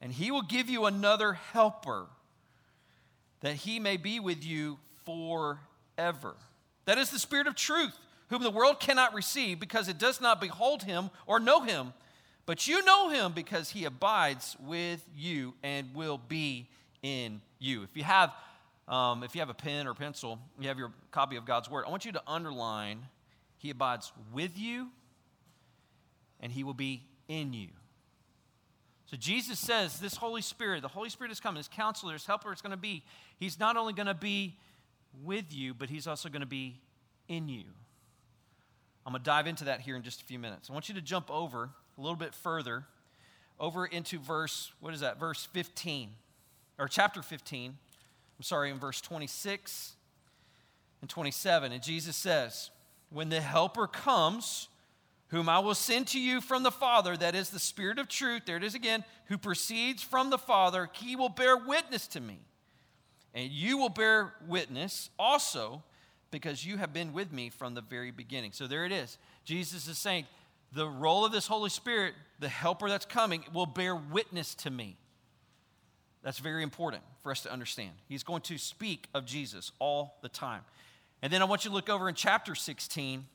and 0.00 0.12
he 0.12 0.30
will 0.30 0.42
give 0.42 0.70
you 0.70 0.86
another 0.86 1.32
helper 1.32 2.06
that 3.40 3.56
he 3.56 3.78
may 3.78 3.96
be 3.96 4.20
with 4.20 4.44
you 4.44 4.78
forever. 5.04 6.34
That 6.84 6.98
is 6.98 7.10
the 7.10 7.18
Spirit 7.18 7.46
of 7.46 7.54
truth, 7.54 7.96
whom 8.28 8.42
the 8.42 8.50
world 8.50 8.80
cannot 8.80 9.14
receive 9.14 9.60
because 9.60 9.88
it 9.88 9.98
does 9.98 10.20
not 10.20 10.40
behold 10.40 10.82
him 10.82 11.10
or 11.26 11.38
know 11.40 11.62
him. 11.62 11.92
But 12.46 12.68
you 12.68 12.84
know 12.84 13.08
him 13.08 13.32
because 13.32 13.70
he 13.70 13.84
abides 13.84 14.56
with 14.60 15.04
you 15.16 15.54
and 15.62 15.92
will 15.94 16.18
be 16.18 16.68
in 17.02 17.40
you. 17.58 17.82
If 17.82 17.96
you 17.96 18.04
have, 18.04 18.32
um, 18.86 19.24
if 19.24 19.34
you 19.34 19.40
have 19.40 19.50
a 19.50 19.54
pen 19.54 19.88
or 19.88 19.94
pencil, 19.94 20.38
you 20.60 20.68
have 20.68 20.78
your 20.78 20.92
copy 21.10 21.36
of 21.36 21.44
God's 21.44 21.68
word. 21.68 21.84
I 21.86 21.90
want 21.90 22.04
you 22.04 22.12
to 22.12 22.22
underline, 22.26 23.00
he 23.58 23.70
abides 23.70 24.12
with 24.32 24.56
you, 24.56 24.88
and 26.40 26.52
he 26.52 26.62
will 26.62 26.74
be 26.74 27.02
in 27.28 27.52
you. 27.52 27.68
So 29.06 29.16
Jesus 29.16 29.58
says, 29.58 30.00
This 30.00 30.16
Holy 30.16 30.42
Spirit, 30.42 30.82
the 30.82 30.88
Holy 30.88 31.08
Spirit 31.08 31.30
is 31.30 31.40
coming, 31.40 31.58
His 31.58 31.68
counselor, 31.68 32.12
His 32.12 32.26
helper 32.26 32.52
is 32.52 32.60
going 32.60 32.72
to 32.72 32.76
be, 32.76 33.04
He's 33.38 33.58
not 33.58 33.76
only 33.76 33.92
going 33.92 34.06
to 34.06 34.14
be 34.14 34.56
with 35.24 35.54
you, 35.54 35.74
but 35.74 35.88
He's 35.88 36.06
also 36.06 36.28
going 36.28 36.40
to 36.40 36.46
be 36.46 36.80
in 37.28 37.48
you. 37.48 37.64
I'm 39.04 39.12
going 39.12 39.22
to 39.22 39.24
dive 39.24 39.46
into 39.46 39.64
that 39.64 39.80
here 39.80 39.94
in 39.94 40.02
just 40.02 40.20
a 40.20 40.24
few 40.24 40.38
minutes. 40.38 40.68
I 40.68 40.72
want 40.72 40.88
you 40.88 40.94
to 40.96 41.00
jump 41.00 41.30
over 41.30 41.70
a 41.96 42.00
little 42.00 42.16
bit 42.16 42.34
further, 42.34 42.84
over 43.60 43.86
into 43.86 44.18
verse, 44.18 44.72
what 44.80 44.92
is 44.92 45.00
that, 45.00 45.20
verse 45.20 45.48
15, 45.52 46.10
or 46.78 46.88
chapter 46.88 47.22
15, 47.22 47.70
I'm 48.38 48.42
sorry, 48.42 48.70
in 48.70 48.78
verse 48.78 49.00
26 49.00 49.94
and 51.00 51.08
27. 51.08 51.72
And 51.72 51.82
Jesus 51.82 52.16
says, 52.16 52.70
When 53.10 53.28
the 53.28 53.40
Helper 53.40 53.86
comes, 53.86 54.68
whom 55.36 55.50
I 55.50 55.58
will 55.58 55.74
send 55.74 56.06
to 56.08 56.20
you 56.20 56.40
from 56.40 56.62
the 56.62 56.70
Father, 56.70 57.14
that 57.14 57.34
is 57.34 57.50
the 57.50 57.58
Spirit 57.58 57.98
of 57.98 58.08
truth, 58.08 58.42
there 58.46 58.56
it 58.56 58.64
is 58.64 58.74
again, 58.74 59.04
who 59.26 59.36
proceeds 59.36 60.02
from 60.02 60.30
the 60.30 60.38
Father, 60.38 60.88
he 60.94 61.14
will 61.14 61.28
bear 61.28 61.58
witness 61.58 62.06
to 62.08 62.20
me. 62.20 62.38
And 63.34 63.50
you 63.50 63.76
will 63.76 63.90
bear 63.90 64.32
witness 64.48 65.10
also 65.18 65.82
because 66.30 66.64
you 66.64 66.78
have 66.78 66.94
been 66.94 67.12
with 67.12 67.34
me 67.34 67.50
from 67.50 67.74
the 67.74 67.82
very 67.82 68.10
beginning. 68.10 68.52
So 68.52 68.66
there 68.66 68.86
it 68.86 68.92
is. 68.92 69.18
Jesus 69.44 69.86
is 69.86 69.98
saying, 69.98 70.24
the 70.72 70.88
role 70.88 71.26
of 71.26 71.32
this 71.32 71.46
Holy 71.46 71.68
Spirit, 71.68 72.14
the 72.40 72.48
helper 72.48 72.88
that's 72.88 73.04
coming, 73.04 73.44
will 73.52 73.66
bear 73.66 73.94
witness 73.94 74.54
to 74.54 74.70
me. 74.70 74.96
That's 76.22 76.38
very 76.38 76.62
important 76.62 77.02
for 77.22 77.30
us 77.30 77.42
to 77.42 77.52
understand. 77.52 77.90
He's 78.08 78.22
going 78.22 78.40
to 78.42 78.56
speak 78.56 79.06
of 79.12 79.26
Jesus 79.26 79.70
all 79.80 80.16
the 80.22 80.30
time. 80.30 80.62
And 81.20 81.30
then 81.30 81.42
I 81.42 81.44
want 81.44 81.66
you 81.66 81.70
to 81.70 81.74
look 81.74 81.90
over 81.90 82.08
in 82.08 82.14
chapter 82.14 82.54
16, 82.54 83.26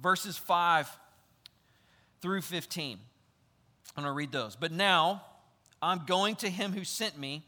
verses 0.00 0.36
5 0.36 0.90
through 2.20 2.42
15. 2.42 2.98
I'm 3.96 4.02
going 4.02 4.12
to 4.12 4.16
read 4.16 4.32
those. 4.32 4.56
But 4.56 4.72
now 4.72 5.22
I'm 5.80 6.04
going 6.06 6.36
to 6.36 6.50
him 6.50 6.72
who 6.72 6.84
sent 6.84 7.18
me, 7.18 7.44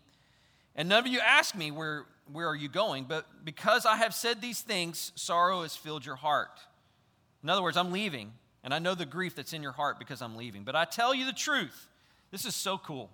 and 0.74 0.88
none 0.88 1.00
of 1.00 1.06
you 1.06 1.20
ask 1.20 1.54
me, 1.54 1.70
Where, 1.70 2.04
where 2.32 2.48
are 2.48 2.56
you 2.56 2.68
going? 2.68 3.04
But 3.04 3.26
because 3.44 3.86
I 3.86 3.96
have 3.96 4.14
said 4.14 4.40
these 4.40 4.60
things, 4.60 5.12
sorrow 5.14 5.62
has 5.62 5.74
filled 5.76 6.04
your 6.04 6.16
heart. 6.16 6.60
In 7.42 7.48
other 7.48 7.62
words, 7.62 7.76
I'm 7.76 7.92
leaving, 7.92 8.32
and 8.64 8.74
I 8.74 8.78
know 8.78 8.94
the 8.94 9.06
grief 9.06 9.34
that's 9.34 9.52
in 9.52 9.62
your 9.62 9.72
heart 9.72 9.98
because 9.98 10.22
I'm 10.22 10.36
leaving. 10.36 10.64
But 10.64 10.76
I 10.76 10.84
tell 10.84 11.14
you 11.14 11.24
the 11.24 11.32
truth. 11.32 11.88
This 12.30 12.44
is 12.44 12.54
so 12.54 12.78
cool. 12.78 13.10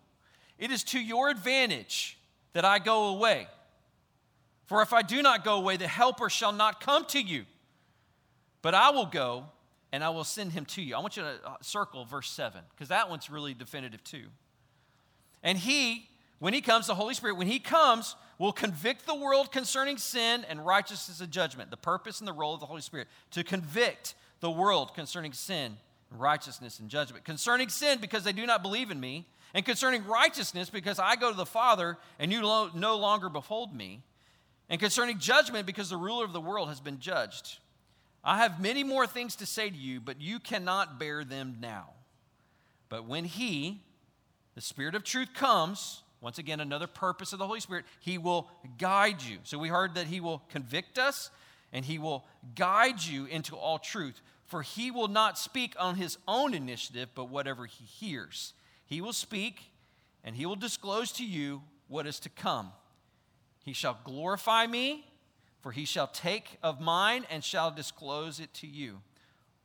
It 0.59 0.71
is 0.71 0.85
to 0.85 1.01
your 1.01 1.29
advantage 1.29 2.19
that 2.53 2.65
I 2.65 2.79
go 2.79 3.09
away. 3.09 3.49
For 4.67 4.81
if 4.83 4.93
I 4.93 5.03
do 5.03 5.23
not 5.23 5.45
go 5.45 5.57
away, 5.57 5.77
the 5.77 5.89
Helper 5.89 6.31
shall 6.31 6.53
not 6.53 6.81
come 6.81 7.05
to 7.07 7.21
you. 7.21 7.45
But 8.63 8.75
I 8.75 8.91
will 8.91 9.07
go 9.07 9.45
and 9.95 10.03
I 10.03 10.11
will 10.11 10.25
send 10.25 10.51
him 10.51 10.65
to 10.65 10.83
you. 10.83 10.97
I 10.97 10.99
want 10.99 11.17
you 11.17 11.23
to 11.23 11.39
uh, 11.47 11.55
circle 11.61 12.05
verse 12.05 12.29
7 12.29 12.61
because 12.71 12.89
that 12.89 13.09
one's 13.09 13.31
really 13.31 13.55
definitive 13.55 14.03
too. 14.03 14.25
And 15.41 15.57
he, 15.57 16.09
when 16.41 16.53
he 16.53 16.61
comes, 16.61 16.89
the 16.89 16.97
Holy 16.97 17.15
Spirit, 17.15 17.37
when 17.37 17.47
he 17.47 17.61
comes, 17.61 18.17
will 18.37 18.51
convict 18.51 19.07
the 19.07 19.15
world 19.15 19.53
concerning 19.53 19.97
sin 19.97 20.45
and 20.49 20.67
righteousness 20.67 21.21
and 21.21 21.31
judgment. 21.31 21.71
The 21.71 21.77
purpose 21.77 22.19
and 22.19 22.27
the 22.27 22.33
role 22.33 22.55
of 22.55 22.59
the 22.59 22.67
Holy 22.67 22.81
Spirit 22.81 23.07
to 23.31 23.45
convict 23.45 24.17
the 24.41 24.51
world 24.51 24.97
concerning 24.97 25.33
sin, 25.33 25.77
righteousness, 26.11 26.81
and 26.81 26.91
judgment. 26.91 27.25
Concerning 27.25 27.69
sin, 27.69 27.99
because 28.01 28.25
they 28.25 28.33
do 28.33 28.47
not 28.47 28.63
believe 28.63 28.91
in 28.91 28.99
me, 28.99 29.29
and 29.55 29.65
concerning 29.65 30.05
righteousness, 30.07 30.71
because 30.71 30.99
I 30.99 31.15
go 31.15 31.31
to 31.31 31.37
the 31.37 31.47
Father 31.47 31.99
and 32.19 32.33
you 32.33 32.41
no 32.41 32.97
longer 32.97 33.29
behold 33.29 33.73
me, 33.73 34.03
and 34.69 34.81
concerning 34.81 35.21
judgment, 35.21 35.67
because 35.67 35.89
the 35.89 35.97
ruler 35.97 36.25
of 36.25 36.33
the 36.33 36.41
world 36.41 36.69
has 36.69 36.81
been 36.81 36.99
judged. 36.99 37.59
I 38.25 38.39
have 38.39 38.61
many 38.61 38.83
more 38.83 39.07
things 39.07 39.37
to 39.37 39.47
say 39.47 39.69
to 39.69 39.77
you, 39.77 40.01
but 40.01 40.21
you 40.21 40.41
cannot 40.41 40.99
bear 40.99 41.25
them 41.25 41.59
now. 41.61 41.91
But 42.89 43.07
when 43.07 43.25
He, 43.25 43.83
the 44.55 44.63
Spirit 44.63 44.95
of 44.95 45.05
truth, 45.05 45.35
comes, 45.35 46.03
once 46.23 46.39
again, 46.39 46.61
another 46.61 46.87
purpose 46.87 47.35
of 47.35 47.39
the 47.39 47.47
Holy 47.47 47.61
Spirit, 47.61 47.85
He 48.01 48.17
will 48.17 48.49
guide 48.79 49.23
you. 49.23 49.39
So 49.43 49.59
we 49.59 49.69
heard 49.69 49.95
that 49.97 50.07
He 50.07 50.21
will 50.21 50.43
convict 50.49 50.99
us 50.99 51.31
and 51.71 51.85
He 51.85 51.99
will 51.99 52.25
guide 52.55 53.03
you 53.05 53.27
into 53.27 53.57
all 53.57 53.79
truth. 53.79 54.23
For 54.47 54.63
He 54.63 54.91
will 54.91 55.09
not 55.09 55.39
speak 55.39 55.75
on 55.79 55.97
His 55.97 56.17
own 56.27 56.55
initiative, 56.55 57.11
but 57.15 57.29
whatever 57.29 57.67
He 57.67 57.85
hears. 57.85 58.55
He 58.87 59.03
will 59.03 59.13
speak 59.13 59.71
and 60.25 60.35
He 60.35 60.47
will 60.47 60.57
disclose 60.57 61.13
to 61.13 61.27
you 61.27 61.63
what 61.89 62.07
is 62.07 62.19
to 62.21 62.31
come. 62.31 62.73
He 63.65 63.75
shall 63.75 63.99
glorify 64.03 64.67
me 64.67 65.05
for 65.65 65.73
he 65.73 65.87
shall 65.87 66.07
take 66.07 66.59
of 66.63 66.79
mine 66.79 67.25
and 67.31 67.43
shall 67.43 67.71
disclose 67.71 68.39
it 68.39 68.53
to 68.53 68.67
you. 68.67 69.01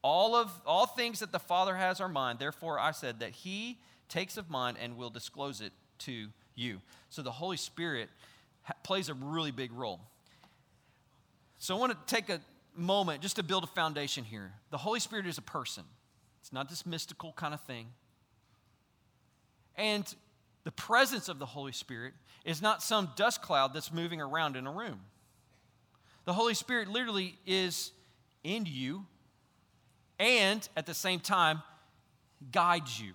All 0.01 0.34
of 0.34 0.50
all 0.65 0.86
things 0.86 1.20
that 1.20 1.34
the 1.34 1.39
Father 1.39 1.75
has 1.75 2.00
are 2.00 2.08
mine. 2.08 2.38
Therefore 2.39 2.79
I 2.79 2.91
said 2.91 3.20
that 3.20 3.32
he 3.32 3.79
takes 4.08 4.38
of 4.38 4.50
mine 4.50 4.77
and 4.82 4.96
will 4.96 5.10
disclose 5.10 5.60
it 5.60 5.74
to 6.00 6.29
you. 6.56 6.79
So 7.10 7.22
the 7.22 7.34
Holy 7.34 7.58
Spirit 7.58 8.08
ha- 8.62 8.75
plays 8.82 9.10
a 9.10 9.13
really 9.13 9.51
big 9.51 9.74
role. 9.74 10.00
So 11.58 11.75
I 11.75 11.79
want 11.79 11.91
to 11.91 12.15
take 12.15 12.29
a 12.29 12.39
moment 12.77 13.22
just 13.22 13.36
to 13.36 13.44
build 13.44 13.65
a 13.65 13.68
foundation 13.68 14.24
here. 14.24 14.53
The 14.70 14.77
Holy 14.77 15.01
Spirit 15.01 15.27
is 15.27 15.38
a 15.38 15.41
person. 15.41 15.84
It's 16.39 16.53
not 16.53 16.70
this 16.70 16.86
mystical 16.86 17.34
kind 17.34 17.53
of 17.53 17.60
thing. 17.60 17.88
And 19.75 20.06
the 20.63 20.72
presence 20.72 21.27
of 21.27 21.39
the 21.39 21.46
Holy 21.46 21.74
Spirit 21.74 22.13
is 22.46 22.62
not 22.62 22.82
some 22.82 23.10
dust 23.18 23.41
cloud 23.41 23.74
that's 23.74 23.91
moving 23.91 24.22
around 24.22 24.56
in 24.56 24.65
a 24.65 24.72
room. 24.72 25.01
The 26.29 26.33
Holy 26.33 26.53
Spirit 26.53 26.88
literally 26.88 27.39
is 27.48 27.91
in 28.43 28.67
you 28.67 29.07
and 30.19 30.69
at 30.77 30.86
the 30.86 30.93
same 30.93 31.19
time 31.19 31.63
guides 32.51 33.01
you. 33.01 33.13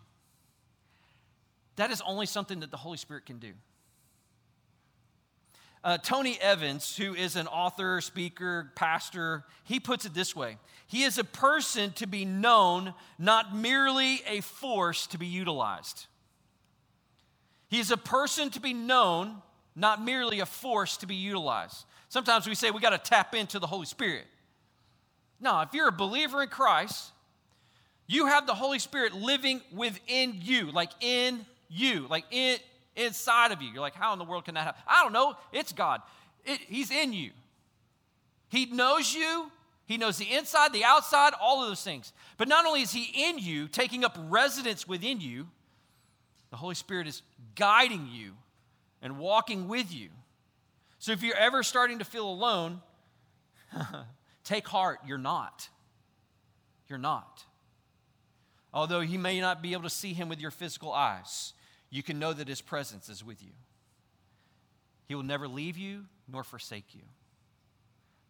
That 1.77 1.93
is 1.93 2.03
only 2.05 2.27
something 2.27 2.59
that 2.59 2.73
the 2.73 2.77
Holy 2.77 2.97
Spirit 2.97 3.25
can 3.25 3.39
do. 3.39 3.53
Uh, 5.85 5.99
Tony 5.99 6.37
Evans, 6.41 6.97
who 6.97 7.15
is 7.15 7.37
an 7.37 7.47
author, 7.47 8.01
speaker, 8.01 8.73
pastor, 8.75 9.45
he 9.63 9.79
puts 9.79 10.05
it 10.05 10.13
this 10.13 10.35
way 10.35 10.59
He 10.89 11.05
is 11.05 11.17
a 11.17 11.23
person 11.23 11.93
to 11.93 12.09
be 12.09 12.25
known, 12.25 12.95
not 13.17 13.55
merely 13.55 14.23
a 14.27 14.41
force 14.41 15.07
to 15.07 15.19
be 15.19 15.27
utilized. 15.29 16.07
He 17.69 17.79
is 17.79 17.93
a 17.93 17.97
person 17.97 18.51
to 18.51 18.61
be 18.61 18.75
known, 18.75 19.41
not 19.77 20.05
merely 20.05 20.41
a 20.41 20.47
force 20.47 20.97
to 20.97 21.07
be 21.07 21.15
utilized. 21.15 21.85
Sometimes 22.15 22.47
we 22.47 22.55
say 22.55 22.71
we 22.71 22.79
got 22.79 22.91
to 22.91 22.99
tap 22.99 23.35
into 23.35 23.59
the 23.59 23.67
Holy 23.67 23.87
Spirit. 23.87 24.27
No, 25.41 25.63
if 25.63 25.75
you're 25.75 25.89
a 25.89 25.93
believer 25.93 26.45
in 26.45 26.49
Christ, 26.49 27.11
you 28.07 28.27
have 28.27 28.47
the 28.47 28.55
Holy 28.55 28.79
Spirit 28.79 29.15
living 29.15 29.61
within 29.73 30.39
you, 30.41 30.71
like 30.71 30.91
in 31.01 31.45
you, 31.69 32.07
like 32.09 32.25
in 32.31 32.59
inside 32.95 33.51
of 33.51 33.61
you. 33.61 33.69
You're 33.73 33.81
like, 33.81 33.97
how 33.97 34.13
in 34.13 34.21
the 34.21 34.25
world 34.25 34.45
can 34.45 34.55
that 34.55 34.61
happen? 34.61 34.83
I 34.87 35.03
don't 35.03 35.13
know. 35.13 35.35
It's 35.53 35.73
God. 35.73 36.03
It, 36.45 36.61
he's 36.69 36.93
in 36.93 37.13
you. 37.13 37.33
He 38.49 38.67
knows 38.67 39.13
you. 39.13 39.51
He 39.87 39.97
knows 39.97 40.17
the 40.17 40.33
inside, 40.33 40.73
the 40.73 40.85
outside, 40.85 41.33
all 41.41 41.65
of 41.65 41.69
those 41.69 41.83
things. 41.83 42.13
But 42.39 42.47
not 42.47 42.65
only 42.65 42.83
is 42.83 42.93
He 42.93 43.29
in 43.29 43.41
you, 43.41 43.67
taking 43.67 44.05
up 44.05 44.17
residence 44.29 44.87
within 44.87 45.21
you, 45.21 45.49
the 46.53 46.59
Holy 46.59 46.77
Spirit 46.77 47.09
is 47.09 47.23
guiding 47.57 48.09
you 48.13 48.35
and 49.03 49.19
walking 49.19 49.67
with 49.67 49.93
you. 49.93 50.11
So 51.05 51.13
if 51.13 51.23
you're 51.23 51.37
ever 51.37 51.63
starting 51.63 51.99
to 51.99 52.05
feel 52.07 52.27
alone, 52.27 52.81
take 54.43 54.67
heart, 54.67 55.01
you're 55.07 55.19
not. 55.19 55.69
You're 56.89 56.99
not. 56.99 57.45
Although 58.73 59.01
you 59.01 59.19
may 59.19 59.39
not 59.39 59.61
be 59.61 59.75
able 59.75 59.83
to 59.83 59.91
see 59.91 60.15
him 60.15 60.31
with 60.31 60.41
your 60.41 60.51
physical 60.51 60.95
eyes, 60.95 61.53
you 61.91 62.03
can 62.03 62.19
know 62.19 62.33
that 62.33 62.49
his 62.49 62.63
presence 62.63 63.11
is 63.11 63.23
with 63.23 63.43
you. 63.43 63.51
He 65.07 65.15
will 65.15 65.25
never 65.25 65.47
leave 65.47 65.77
you 65.77 66.07
nor 66.27 66.43
forsake 66.43 66.95
you. 66.95 67.03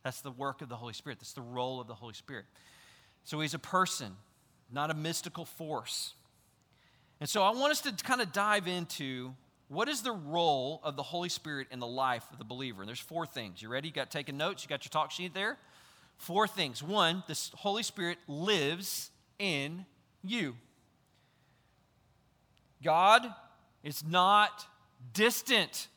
That's 0.03 0.21
the 0.21 0.33
work 0.33 0.61
of 0.61 0.69
the 0.69 0.75
Holy 0.75 0.95
Spirit. 0.95 1.21
That's 1.21 1.33
the 1.33 1.43
role 1.43 1.81
of 1.81 1.87
the 1.87 1.95
Holy 1.95 2.15
Spirit. 2.15 2.47
So 3.23 3.39
he's 3.39 3.55
a 3.55 3.61
person, 3.61 4.17
not 4.73 4.91
a 4.91 4.95
mystical 4.95 5.45
force. 5.45 6.15
And 7.21 7.29
so 7.29 7.45
I 7.45 7.51
want 7.51 7.71
us 7.71 7.83
to 7.83 7.93
kind 7.93 8.21
of 8.21 8.33
dive 8.33 8.67
into 8.67 9.33
what 9.69 9.89
is 9.89 10.03
the 10.03 10.13
role 10.13 10.81
of 10.83 10.97
the 10.97 11.03
Holy 11.03 11.29
Spirit 11.29 11.69
in 11.71 11.81
the 11.81 11.87
life 11.87 12.25
of 12.33 12.39
the 12.39 12.45
believer? 12.45 12.83
And 12.83 12.89
there's 12.89 13.01
four 13.01 13.27
things. 13.27 13.63
You 13.63 13.69
ready? 13.69 13.89
You 13.89 13.95
got 13.95 14.11
taking 14.11 14.37
notes? 14.37 14.63
You 14.63 14.69
got 14.69 14.85
your 14.85 14.91
talk 14.91 15.11
sheet 15.11 15.35
there? 15.35 15.59
Four 16.17 16.47
things. 16.47 16.83
One, 16.83 17.23
the 17.27 17.39
Holy 17.55 17.83
Spirit 17.83 18.19
lives 18.29 19.11
in 19.39 19.87
you. 20.23 20.57
God 22.83 23.27
is 23.83 24.05
not 24.07 24.67
distant. 25.13 25.89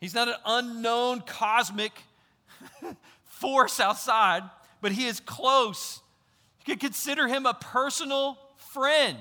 He's 0.00 0.14
not 0.14 0.28
an 0.28 0.34
unknown 0.44 1.22
cosmic 1.22 1.92
force 3.24 3.80
outside, 3.80 4.42
but 4.80 4.92
he 4.92 5.06
is 5.06 5.20
close. 5.20 6.00
You 6.64 6.74
could 6.74 6.80
consider 6.80 7.26
him 7.26 7.46
a 7.46 7.54
personal 7.54 8.38
friend. 8.56 9.16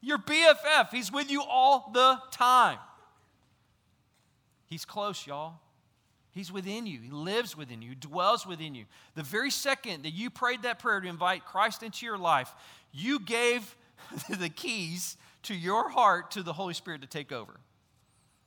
Your 0.00 0.18
BFF, 0.18 0.90
he's 0.90 1.12
with 1.12 1.30
you 1.30 1.42
all 1.42 1.90
the 1.92 2.18
time. 2.30 2.78
He's 4.66 4.84
close, 4.84 5.26
y'all. 5.26 5.54
He's 6.30 6.52
within 6.52 6.86
you. 6.86 7.00
He 7.00 7.10
lives 7.10 7.56
within 7.56 7.80
you, 7.80 7.94
dwells 7.94 8.46
within 8.46 8.74
you. 8.74 8.84
The 9.14 9.22
very 9.22 9.50
second 9.50 10.02
that 10.02 10.10
you 10.10 10.28
prayed 10.28 10.62
that 10.62 10.78
prayer 10.78 11.00
to 11.00 11.08
invite 11.08 11.46
Christ 11.46 11.82
into 11.82 12.04
your 12.04 12.18
life, 12.18 12.52
you 12.92 13.20
gave 13.20 13.74
the 14.38 14.50
keys 14.50 15.16
to 15.44 15.54
your 15.54 15.88
heart 15.88 16.32
to 16.32 16.42
the 16.42 16.52
Holy 16.52 16.74
Spirit 16.74 17.00
to 17.02 17.06
take 17.06 17.32
over. 17.32 17.58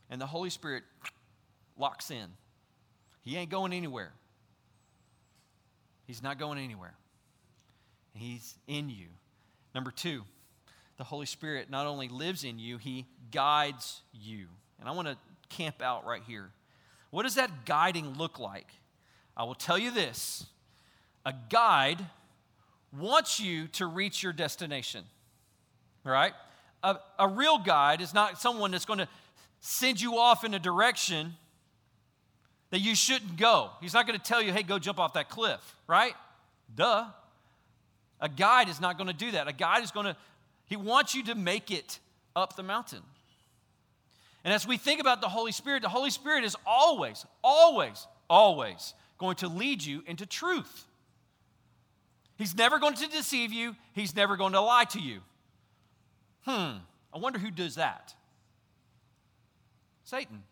And 0.10 0.22
the 0.22 0.28
Holy 0.28 0.50
Spirit 0.50 0.84
locks 1.78 2.12
in. 2.12 2.28
He 3.22 3.38
ain't 3.38 3.50
going 3.50 3.74
anywhere. 3.74 4.12
He's 6.06 6.22
not 6.22 6.38
going 6.38 6.60
anywhere. 6.60 6.94
He's 8.14 8.56
in 8.68 8.90
you. 8.90 9.08
Number 9.74 9.92
two, 9.92 10.24
the 11.00 11.06
Holy 11.06 11.26
Spirit 11.26 11.72
not 11.72 11.88
only 11.88 12.10
lives 12.10 12.44
in 12.44 12.60
you, 12.60 12.78
He 12.78 13.08
guides 13.32 14.02
you. 14.14 14.48
And 14.80 14.88
I 14.88 14.92
want 14.92 15.08
to 15.08 15.18
camp 15.48 15.82
out 15.82 16.06
right 16.06 16.22
here. 16.28 16.52
What 17.10 17.24
does 17.24 17.36
that 17.36 17.66
guiding 17.66 18.14
look 18.18 18.38
like? 18.38 18.68
I 19.36 19.46
will 19.46 19.56
tell 19.56 19.78
you 19.78 19.92
this 19.92 20.46
a 21.26 21.34
guide 21.50 22.06
wants 22.98 23.40
you 23.40 23.68
to 23.68 23.86
reach 23.86 24.22
your 24.22 24.34
destination, 24.34 25.06
right? 26.04 26.34
A, 26.84 26.98
a 27.18 27.28
real 27.28 27.58
guide 27.58 28.02
is 28.02 28.14
not 28.14 28.40
someone 28.40 28.72
that's 28.72 28.86
going 28.86 29.00
to 29.00 29.08
send 29.62 30.02
you 30.02 30.18
off 30.18 30.44
in 30.44 30.54
a 30.54 30.60
direction 30.60 31.34
that 32.72 32.80
you 32.80 32.94
shouldn't 32.94 33.38
go. 33.38 33.70
He's 33.80 33.94
not 33.94 34.06
going 34.06 34.20
to 34.20 34.26
tell 34.26 34.42
you, 34.42 34.52
hey, 34.52 34.64
go 34.64 34.80
jump 34.80 35.00
off 35.00 35.14
that 35.14 35.30
cliff, 35.30 35.76
right? 35.88 36.14
Duh. 36.76 37.06
A 38.20 38.28
guide 38.28 38.68
is 38.68 38.82
not 38.82 38.98
going 38.98 39.08
to 39.08 39.14
do 39.14 39.32
that. 39.32 39.48
A 39.48 39.54
guide 39.54 39.82
is 39.84 39.92
going 39.92 40.08
to, 40.08 40.16
he 40.70 40.78
wants 40.78 41.16
you 41.16 41.24
to 41.26 41.36
make 41.36 41.72
it 41.72 42.00
up 42.36 42.56
the 42.56 42.64
mountain. 42.64 43.02
And 44.44 44.54
as 44.54 44.68
we 44.68 44.78
think 44.78 45.02
about 45.02 45.20
the 45.20 45.28
Holy 45.28 45.52
Spirit, 45.52 45.82
the 45.82 45.90
Holy 45.90 46.12
Spirit 46.12 46.44
is 46.44 46.56
always, 46.66 47.26
always, 47.44 48.08
always 48.30 48.94
going 49.18 49.36
to 49.38 49.48
lead 49.48 49.84
you 49.84 50.04
into 50.06 50.28
truth. 50.28 50.86
He's 52.38 52.56
never 52.56 52.80
going 52.80 52.94
to 52.94 53.08
deceive 53.08 53.52
you, 53.52 53.76
He's 53.94 54.16
never 54.16 54.38
going 54.38 54.54
to 54.54 54.62
lie 54.62 54.86
to 54.86 55.00
you. 55.00 55.20
Hmm, 56.46 56.78
I 57.14 57.18
wonder 57.18 57.40
who 57.40 57.52
does 57.52 57.76
that. 57.76 58.14
Satan. 60.04 60.44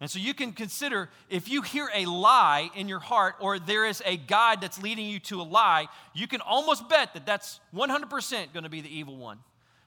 And 0.00 0.10
so 0.10 0.18
you 0.18 0.34
can 0.34 0.52
consider 0.52 1.08
if 1.30 1.48
you 1.48 1.62
hear 1.62 1.88
a 1.94 2.04
lie 2.06 2.68
in 2.74 2.88
your 2.88 2.98
heart 2.98 3.36
or 3.40 3.58
there 3.58 3.86
is 3.86 4.02
a 4.04 4.16
God 4.16 4.60
that's 4.60 4.82
leading 4.82 5.06
you 5.06 5.20
to 5.20 5.40
a 5.40 5.44
lie, 5.44 5.86
you 6.12 6.26
can 6.26 6.40
almost 6.40 6.88
bet 6.88 7.14
that 7.14 7.24
that's 7.24 7.60
100% 7.74 8.52
going 8.52 8.64
to 8.64 8.68
be 8.68 8.80
the 8.80 8.94
evil 8.94 9.16
one 9.16 9.38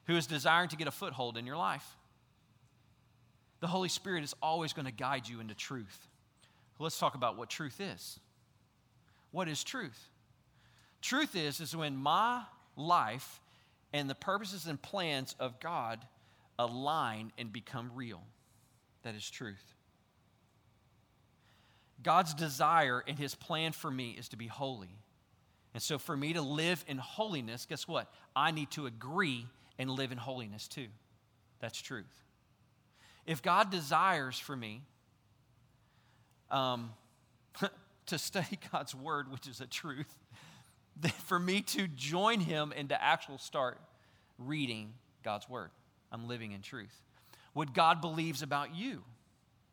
who 0.06 0.16
is 0.16 0.26
desiring 0.26 0.70
to 0.70 0.76
get 0.76 0.88
a 0.88 0.90
foothold 0.90 1.36
in 1.36 1.46
your 1.46 1.56
life. 1.56 1.86
The 3.60 3.66
Holy 3.66 3.88
Spirit 3.88 4.24
is 4.24 4.34
always 4.42 4.72
going 4.72 4.86
to 4.86 4.92
guide 4.92 5.28
you 5.28 5.40
into 5.40 5.54
truth. 5.54 6.08
Let's 6.78 6.98
talk 6.98 7.14
about 7.14 7.36
what 7.36 7.50
truth 7.50 7.80
is. 7.80 8.20
What 9.30 9.48
is 9.48 9.64
truth? 9.64 10.08
Truth 11.02 11.36
is 11.36 11.60
is 11.60 11.76
when 11.76 11.96
my 11.96 12.42
life 12.76 13.40
and 13.92 14.08
the 14.08 14.14
purposes 14.14 14.66
and 14.66 14.80
plans 14.80 15.34
of 15.38 15.60
God 15.60 15.98
align 16.58 17.32
and 17.36 17.52
become 17.52 17.90
real. 17.94 18.22
That 19.02 19.14
is 19.14 19.28
truth. 19.28 19.74
God's 22.02 22.34
desire 22.34 23.02
and 23.06 23.18
his 23.18 23.34
plan 23.34 23.72
for 23.72 23.90
me 23.90 24.10
is 24.10 24.28
to 24.28 24.36
be 24.36 24.46
holy. 24.46 24.98
And 25.74 25.82
so, 25.82 25.98
for 25.98 26.16
me 26.16 26.32
to 26.32 26.42
live 26.42 26.84
in 26.88 26.98
holiness, 26.98 27.66
guess 27.66 27.86
what? 27.86 28.10
I 28.34 28.50
need 28.50 28.70
to 28.72 28.86
agree 28.86 29.46
and 29.78 29.90
live 29.90 30.12
in 30.12 30.18
holiness 30.18 30.66
too. 30.66 30.88
That's 31.60 31.80
truth. 31.80 32.24
If 33.26 33.42
God 33.42 33.70
desires 33.70 34.38
for 34.38 34.56
me 34.56 34.82
um, 36.50 36.90
to 38.06 38.18
study 38.18 38.58
God's 38.72 38.94
word, 38.94 39.30
which 39.30 39.46
is 39.46 39.60
a 39.60 39.66
truth, 39.66 40.14
then 41.00 41.12
for 41.26 41.38
me 41.38 41.60
to 41.62 41.86
join 41.88 42.40
him 42.40 42.72
and 42.76 42.88
to 42.88 43.02
actually 43.02 43.38
start 43.38 43.78
reading 44.38 44.94
God's 45.22 45.48
word. 45.48 45.70
I'm 46.10 46.26
living 46.26 46.52
in 46.52 46.62
truth. 46.62 47.02
What 47.52 47.74
God 47.74 48.00
believes 48.00 48.40
about 48.42 48.74
you. 48.74 49.02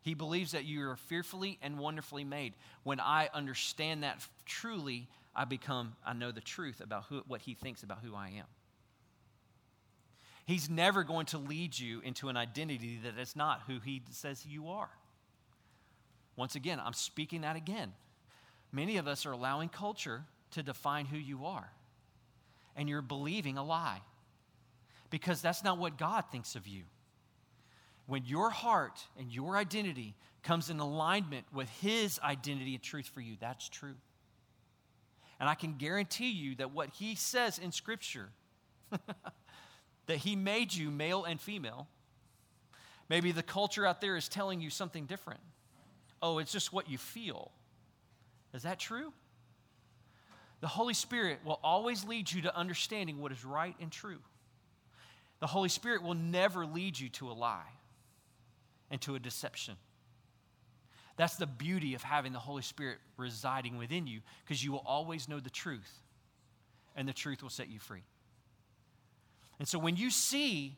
He 0.06 0.14
believes 0.14 0.52
that 0.52 0.64
you 0.64 0.88
are 0.88 0.94
fearfully 0.94 1.58
and 1.62 1.80
wonderfully 1.80 2.22
made. 2.22 2.54
When 2.84 3.00
I 3.00 3.28
understand 3.34 4.04
that 4.04 4.24
truly, 4.44 5.08
I 5.34 5.46
become, 5.46 5.96
I 6.06 6.12
know 6.12 6.30
the 6.30 6.40
truth 6.40 6.80
about 6.80 7.06
who, 7.08 7.24
what 7.26 7.40
he 7.40 7.54
thinks 7.54 7.82
about 7.82 7.98
who 8.04 8.14
I 8.14 8.28
am. 8.38 8.44
He's 10.44 10.70
never 10.70 11.02
going 11.02 11.26
to 11.26 11.38
lead 11.38 11.76
you 11.76 11.98
into 12.02 12.28
an 12.28 12.36
identity 12.36 13.00
that 13.02 13.20
is 13.20 13.34
not 13.34 13.62
who 13.66 13.80
he 13.80 14.00
says 14.12 14.46
you 14.46 14.68
are. 14.68 14.90
Once 16.36 16.54
again, 16.54 16.80
I'm 16.80 16.92
speaking 16.92 17.40
that 17.40 17.56
again. 17.56 17.92
Many 18.70 18.98
of 18.98 19.08
us 19.08 19.26
are 19.26 19.32
allowing 19.32 19.68
culture 19.68 20.22
to 20.52 20.62
define 20.62 21.06
who 21.06 21.18
you 21.18 21.46
are, 21.46 21.68
and 22.76 22.88
you're 22.88 23.02
believing 23.02 23.58
a 23.58 23.64
lie 23.64 24.02
because 25.10 25.42
that's 25.42 25.64
not 25.64 25.78
what 25.78 25.98
God 25.98 26.26
thinks 26.30 26.54
of 26.54 26.68
you. 26.68 26.82
When 28.06 28.24
your 28.24 28.50
heart 28.50 29.04
and 29.18 29.32
your 29.32 29.56
identity 29.56 30.14
comes 30.42 30.70
in 30.70 30.78
alignment 30.78 31.44
with 31.52 31.68
His 31.80 32.20
identity 32.22 32.74
and 32.74 32.82
truth 32.82 33.10
for 33.12 33.20
you, 33.20 33.36
that's 33.40 33.68
true. 33.68 33.96
And 35.40 35.48
I 35.48 35.54
can 35.54 35.74
guarantee 35.74 36.30
you 36.30 36.54
that 36.56 36.72
what 36.72 36.90
He 36.90 37.16
says 37.16 37.58
in 37.58 37.72
Scripture, 37.72 38.30
that 40.06 40.18
He 40.18 40.36
made 40.36 40.72
you 40.72 40.90
male 40.90 41.24
and 41.24 41.40
female, 41.40 41.88
maybe 43.08 43.32
the 43.32 43.42
culture 43.42 43.84
out 43.84 44.00
there 44.00 44.16
is 44.16 44.28
telling 44.28 44.60
you 44.60 44.70
something 44.70 45.06
different. 45.06 45.40
Oh, 46.22 46.38
it's 46.38 46.52
just 46.52 46.72
what 46.72 46.88
you 46.88 46.98
feel. 46.98 47.50
Is 48.54 48.62
that 48.62 48.78
true? 48.78 49.12
The 50.60 50.68
Holy 50.68 50.94
Spirit 50.94 51.40
will 51.44 51.60
always 51.62 52.04
lead 52.04 52.30
you 52.30 52.42
to 52.42 52.56
understanding 52.56 53.20
what 53.20 53.32
is 53.32 53.44
right 53.44 53.74
and 53.80 53.90
true. 53.90 54.18
The 55.40 55.46
Holy 55.46 55.68
Spirit 55.68 56.02
will 56.02 56.14
never 56.14 56.64
lead 56.64 56.98
you 56.98 57.10
to 57.10 57.30
a 57.30 57.34
lie 57.34 57.75
and 58.90 59.00
to 59.02 59.14
a 59.14 59.18
deception. 59.18 59.76
That's 61.16 61.36
the 61.36 61.46
beauty 61.46 61.94
of 61.94 62.02
having 62.02 62.32
the 62.32 62.38
Holy 62.38 62.62
Spirit 62.62 62.98
residing 63.16 63.78
within 63.78 64.06
you 64.06 64.20
because 64.44 64.62
you 64.62 64.72
will 64.72 64.84
always 64.84 65.28
know 65.28 65.40
the 65.40 65.50
truth, 65.50 66.02
and 66.94 67.08
the 67.08 67.12
truth 67.12 67.42
will 67.42 67.50
set 67.50 67.68
you 67.68 67.78
free. 67.78 68.02
And 69.58 69.66
so 69.66 69.78
when 69.78 69.96
you 69.96 70.10
see 70.10 70.76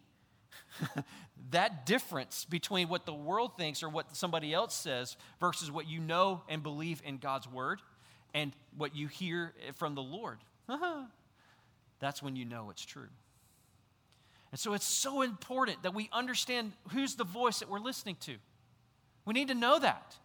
that 1.51 1.87
difference 1.87 2.44
between 2.44 2.88
what 2.88 3.07
the 3.07 3.14
world 3.14 3.57
thinks 3.57 3.83
or 3.83 3.88
what 3.88 4.16
somebody 4.16 4.55
else 4.55 4.75
says 4.75 5.16
versus 5.40 5.71
what 5.71 5.88
you 5.88 6.01
know 6.01 6.42
and 6.49 6.62
believe 6.62 7.03
in 7.05 7.18
God's 7.18 7.49
word 7.49 7.81
and 8.33 8.53
what 8.77 8.94
you 8.94 9.09
hear 9.09 9.55
from 9.75 9.97
the 9.97 10.03
Lord, 10.03 10.38
that's 12.01 12.23
when 12.23 12.37
you 12.37 12.44
know 12.44 12.71
it's 12.71 12.85
true. 12.85 13.09
And 14.50 14.58
so 14.58 14.72
it's 14.72 14.87
so 14.87 15.22
important 15.22 15.82
that 15.82 15.94
we 15.94 16.08
understand 16.12 16.72
who's 16.92 17.14
the 17.14 17.24
voice 17.24 17.58
that 17.58 17.68
we're 17.68 17.80
listening 17.80 18.16
to. 18.20 18.37
We 19.24 19.34
need 19.34 19.48
to 19.48 19.54
know 19.54 19.78
that. 19.78 20.16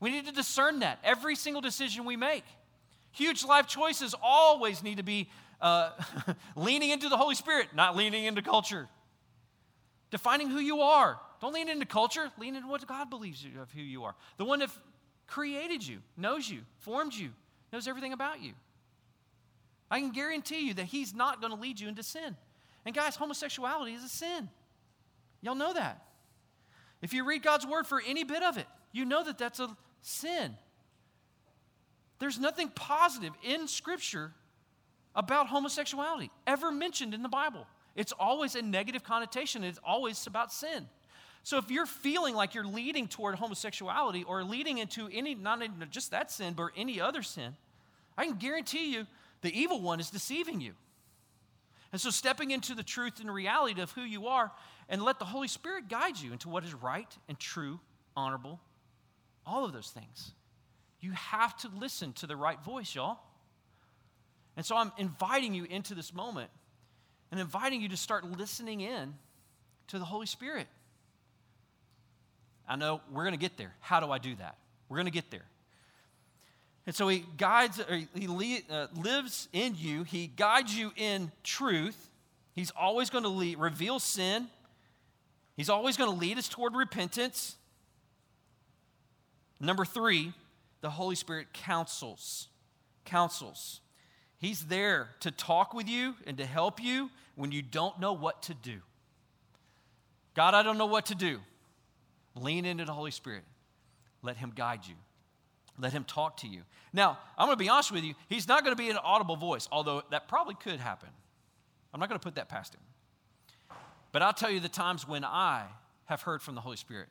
We 0.00 0.10
need 0.10 0.26
to 0.26 0.32
discern 0.32 0.80
that 0.80 0.98
every 1.04 1.36
single 1.36 1.60
decision 1.60 2.04
we 2.04 2.16
make. 2.16 2.44
Huge 3.12 3.44
life 3.44 3.66
choices 3.66 4.14
always 4.22 4.82
need 4.82 4.98
to 4.98 5.02
be 5.02 5.28
uh, 5.60 5.90
leaning 6.56 6.90
into 6.90 7.08
the 7.08 7.16
Holy 7.16 7.34
Spirit, 7.34 7.68
not 7.74 7.96
leaning 7.96 8.24
into 8.24 8.42
culture. 8.42 8.88
Defining 10.10 10.48
who 10.48 10.60
you 10.60 10.80
are. 10.80 11.18
Don't 11.40 11.52
lean 11.52 11.68
into 11.68 11.84
culture, 11.84 12.30
lean 12.38 12.56
into 12.56 12.68
what 12.68 12.86
God 12.86 13.10
believes 13.10 13.44
of 13.60 13.70
who 13.72 13.82
you 13.82 14.04
are. 14.04 14.14
The 14.38 14.44
one 14.44 14.60
that 14.60 14.70
created 15.26 15.86
you, 15.86 15.98
knows 16.16 16.48
you, 16.48 16.60
formed 16.78 17.14
you, 17.14 17.30
knows 17.72 17.86
everything 17.86 18.12
about 18.12 18.40
you. 18.40 18.52
I 19.90 20.00
can 20.00 20.10
guarantee 20.10 20.66
you 20.66 20.74
that 20.74 20.86
He's 20.86 21.14
not 21.14 21.40
going 21.40 21.52
to 21.52 21.60
lead 21.60 21.80
you 21.80 21.88
into 21.88 22.02
sin. 22.02 22.36
And 22.88 22.94
guys, 22.94 23.16
homosexuality 23.16 23.92
is 23.92 24.02
a 24.02 24.08
sin. 24.08 24.48
Y'all 25.42 25.54
know 25.54 25.74
that. 25.74 26.02
If 27.02 27.12
you 27.12 27.22
read 27.22 27.42
God's 27.42 27.66
word 27.66 27.86
for 27.86 28.00
any 28.00 28.24
bit 28.24 28.42
of 28.42 28.56
it, 28.56 28.64
you 28.92 29.04
know 29.04 29.22
that 29.22 29.36
that's 29.36 29.60
a 29.60 29.68
sin. 30.00 30.56
There's 32.18 32.40
nothing 32.40 32.70
positive 32.70 33.34
in 33.44 33.68
Scripture 33.68 34.32
about 35.14 35.48
homosexuality 35.48 36.30
ever 36.46 36.72
mentioned 36.72 37.12
in 37.12 37.22
the 37.22 37.28
Bible. 37.28 37.66
It's 37.94 38.12
always 38.12 38.54
a 38.54 38.62
negative 38.62 39.04
connotation, 39.04 39.64
it's 39.64 39.78
always 39.84 40.26
about 40.26 40.50
sin. 40.50 40.88
So 41.42 41.58
if 41.58 41.70
you're 41.70 41.84
feeling 41.84 42.34
like 42.34 42.54
you're 42.54 42.64
leading 42.64 43.06
toward 43.06 43.34
homosexuality 43.34 44.24
or 44.24 44.42
leading 44.44 44.78
into 44.78 45.10
any, 45.12 45.34
not 45.34 45.60
just 45.90 46.12
that 46.12 46.30
sin, 46.30 46.54
but 46.54 46.70
any 46.74 47.02
other 47.02 47.20
sin, 47.20 47.54
I 48.16 48.24
can 48.24 48.36
guarantee 48.36 48.94
you 48.94 49.06
the 49.42 49.52
evil 49.52 49.82
one 49.82 50.00
is 50.00 50.08
deceiving 50.08 50.62
you. 50.62 50.72
And 51.92 52.00
so, 52.00 52.10
stepping 52.10 52.50
into 52.50 52.74
the 52.74 52.82
truth 52.82 53.20
and 53.20 53.32
reality 53.32 53.80
of 53.80 53.90
who 53.92 54.02
you 54.02 54.26
are, 54.26 54.52
and 54.88 55.02
let 55.02 55.18
the 55.18 55.24
Holy 55.24 55.48
Spirit 55.48 55.88
guide 55.88 56.18
you 56.18 56.32
into 56.32 56.48
what 56.48 56.64
is 56.64 56.74
right 56.74 57.08
and 57.28 57.38
true, 57.38 57.80
honorable, 58.16 58.60
all 59.46 59.64
of 59.64 59.72
those 59.72 59.88
things. 59.88 60.32
You 61.00 61.12
have 61.12 61.56
to 61.58 61.68
listen 61.78 62.12
to 62.14 62.26
the 62.26 62.36
right 62.36 62.62
voice, 62.62 62.94
y'all. 62.94 63.18
And 64.56 64.66
so, 64.66 64.76
I'm 64.76 64.92
inviting 64.98 65.54
you 65.54 65.64
into 65.64 65.94
this 65.94 66.12
moment 66.12 66.50
and 67.30 67.40
inviting 67.40 67.80
you 67.80 67.88
to 67.90 67.96
start 67.96 68.24
listening 68.24 68.80
in 68.80 69.14
to 69.88 69.98
the 69.98 70.04
Holy 70.04 70.26
Spirit. 70.26 70.66
I 72.68 72.76
know 72.76 73.00
we're 73.10 73.24
going 73.24 73.32
to 73.32 73.38
get 73.38 73.56
there. 73.56 73.74
How 73.80 74.00
do 74.00 74.10
I 74.10 74.18
do 74.18 74.34
that? 74.36 74.56
We're 74.88 74.98
going 74.98 75.06
to 75.06 75.12
get 75.12 75.30
there. 75.30 75.46
And 76.88 76.94
so 76.94 77.06
he 77.06 77.22
guides, 77.36 77.78
he 78.14 78.64
uh, 78.70 78.86
lives 78.96 79.48
in 79.52 79.74
you. 79.76 80.04
He 80.04 80.26
guides 80.26 80.74
you 80.74 80.90
in 80.96 81.30
truth. 81.44 82.08
He's 82.54 82.70
always 82.70 83.10
going 83.10 83.24
to 83.24 83.28
lead, 83.28 83.58
reveal 83.58 83.98
sin. 83.98 84.46
He's 85.54 85.68
always 85.68 85.98
going 85.98 86.10
to 86.10 86.16
lead 86.16 86.38
us 86.38 86.48
toward 86.48 86.74
repentance. 86.74 87.56
Number 89.60 89.84
three, 89.84 90.32
the 90.80 90.88
Holy 90.88 91.14
Spirit 91.14 91.48
counsels. 91.52 92.48
Counsels. 93.04 93.82
He's 94.38 94.64
there 94.64 95.10
to 95.20 95.30
talk 95.30 95.74
with 95.74 95.90
you 95.90 96.14
and 96.26 96.38
to 96.38 96.46
help 96.46 96.82
you 96.82 97.10
when 97.34 97.52
you 97.52 97.60
don't 97.60 98.00
know 98.00 98.14
what 98.14 98.44
to 98.44 98.54
do. 98.54 98.78
God, 100.34 100.54
I 100.54 100.62
don't 100.62 100.78
know 100.78 100.86
what 100.86 101.04
to 101.06 101.14
do. 101.14 101.40
Lean 102.34 102.64
into 102.64 102.86
the 102.86 102.94
Holy 102.94 103.10
Spirit. 103.10 103.44
Let 104.22 104.38
Him 104.38 104.54
guide 104.56 104.86
you. 104.86 104.94
Let 105.78 105.92
Him 105.92 106.04
talk 106.04 106.38
to 106.38 106.48
you. 106.48 106.62
Now, 106.92 107.18
I'm 107.36 107.46
going 107.46 107.56
to 107.56 107.62
be 107.62 107.68
honest 107.68 107.92
with 107.92 108.04
you. 108.04 108.14
He's 108.28 108.48
not 108.48 108.64
going 108.64 108.76
to 108.76 108.82
be 108.82 108.90
an 108.90 108.96
audible 108.96 109.36
voice, 109.36 109.68
although 109.70 110.02
that 110.10 110.28
probably 110.28 110.54
could 110.54 110.80
happen. 110.80 111.10
I'm 111.92 112.00
not 112.00 112.08
going 112.08 112.18
to 112.18 112.24
put 112.24 112.34
that 112.34 112.48
past 112.48 112.74
Him. 112.74 112.80
But 114.12 114.22
I'll 114.22 114.32
tell 114.32 114.50
you 114.50 114.60
the 114.60 114.68
times 114.68 115.06
when 115.06 115.24
I 115.24 115.64
have 116.06 116.22
heard 116.22 116.42
from 116.42 116.54
the 116.54 116.60
Holy 116.60 116.76
Spirit. 116.76 117.08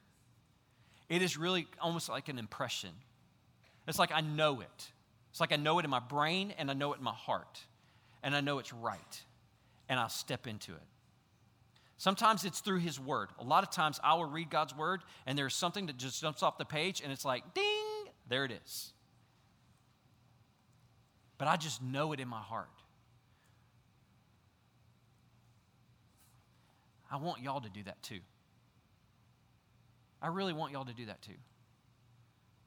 It 1.10 1.22
is 1.22 1.38
really 1.38 1.68
almost 1.80 2.10
like 2.10 2.30
an 2.30 2.38
impression. 2.38 2.90
It's 3.88 4.00
like 4.00 4.12
I 4.12 4.22
know 4.22 4.62
it. 4.62 4.92
It's 5.32 5.40
like 5.40 5.54
I 5.54 5.56
know 5.56 5.80
it 5.80 5.86
in 5.86 5.92
my 5.92 6.00
brain 6.00 6.54
and 6.58 6.70
I 6.70 6.74
know 6.74 6.94
it 6.94 6.98
in 6.98 7.04
my 7.04 7.14
heart. 7.14 7.62
And 8.24 8.36
I 8.36 8.42
know 8.42 8.60
it's 8.60 8.74
right. 8.74 9.24
And 9.88 10.00
I'll 10.00 10.10
step 10.10 10.48
into 10.48 10.74
it. 10.74 10.82
Sometimes 11.98 12.44
it's 12.44 12.60
through 12.60 12.80
His 12.80 13.00
Word. 13.00 13.30
A 13.40 13.44
lot 13.44 13.64
of 13.64 13.72
times 13.72 14.00
I 14.04 14.16
will 14.16 14.26
read 14.26 14.50
God's 14.50 14.76
Word 14.76 15.02
and 15.26 15.38
there's 15.38 15.56
something 15.56 15.86
that 15.88 15.98
just 15.98 16.22
jumps 16.22 16.44
off 16.44 16.58
the 16.58 16.66
page 16.66 17.02
and 17.02 17.12
it's 17.12 17.26
like, 17.26 17.54
ding, 17.54 17.97
there 18.30 18.46
it 18.46 18.52
is. 18.52 18.94
But 21.38 21.48
I 21.48 21.56
just 21.56 21.82
know 21.82 22.14
it 22.14 22.20
in 22.20 22.28
my 22.28 22.42
heart. 22.42 22.70
I 27.12 27.18
want 27.18 27.42
y'all 27.42 27.62
to 27.62 27.70
do 27.70 27.84
that 27.84 28.02
too. 28.04 28.20
I 30.22 30.28
really 30.28 30.54
want 30.54 30.74
y'all 30.74 30.86
to 30.86 30.94
do 30.94 31.06
that 31.06 31.22
too. 31.22 31.34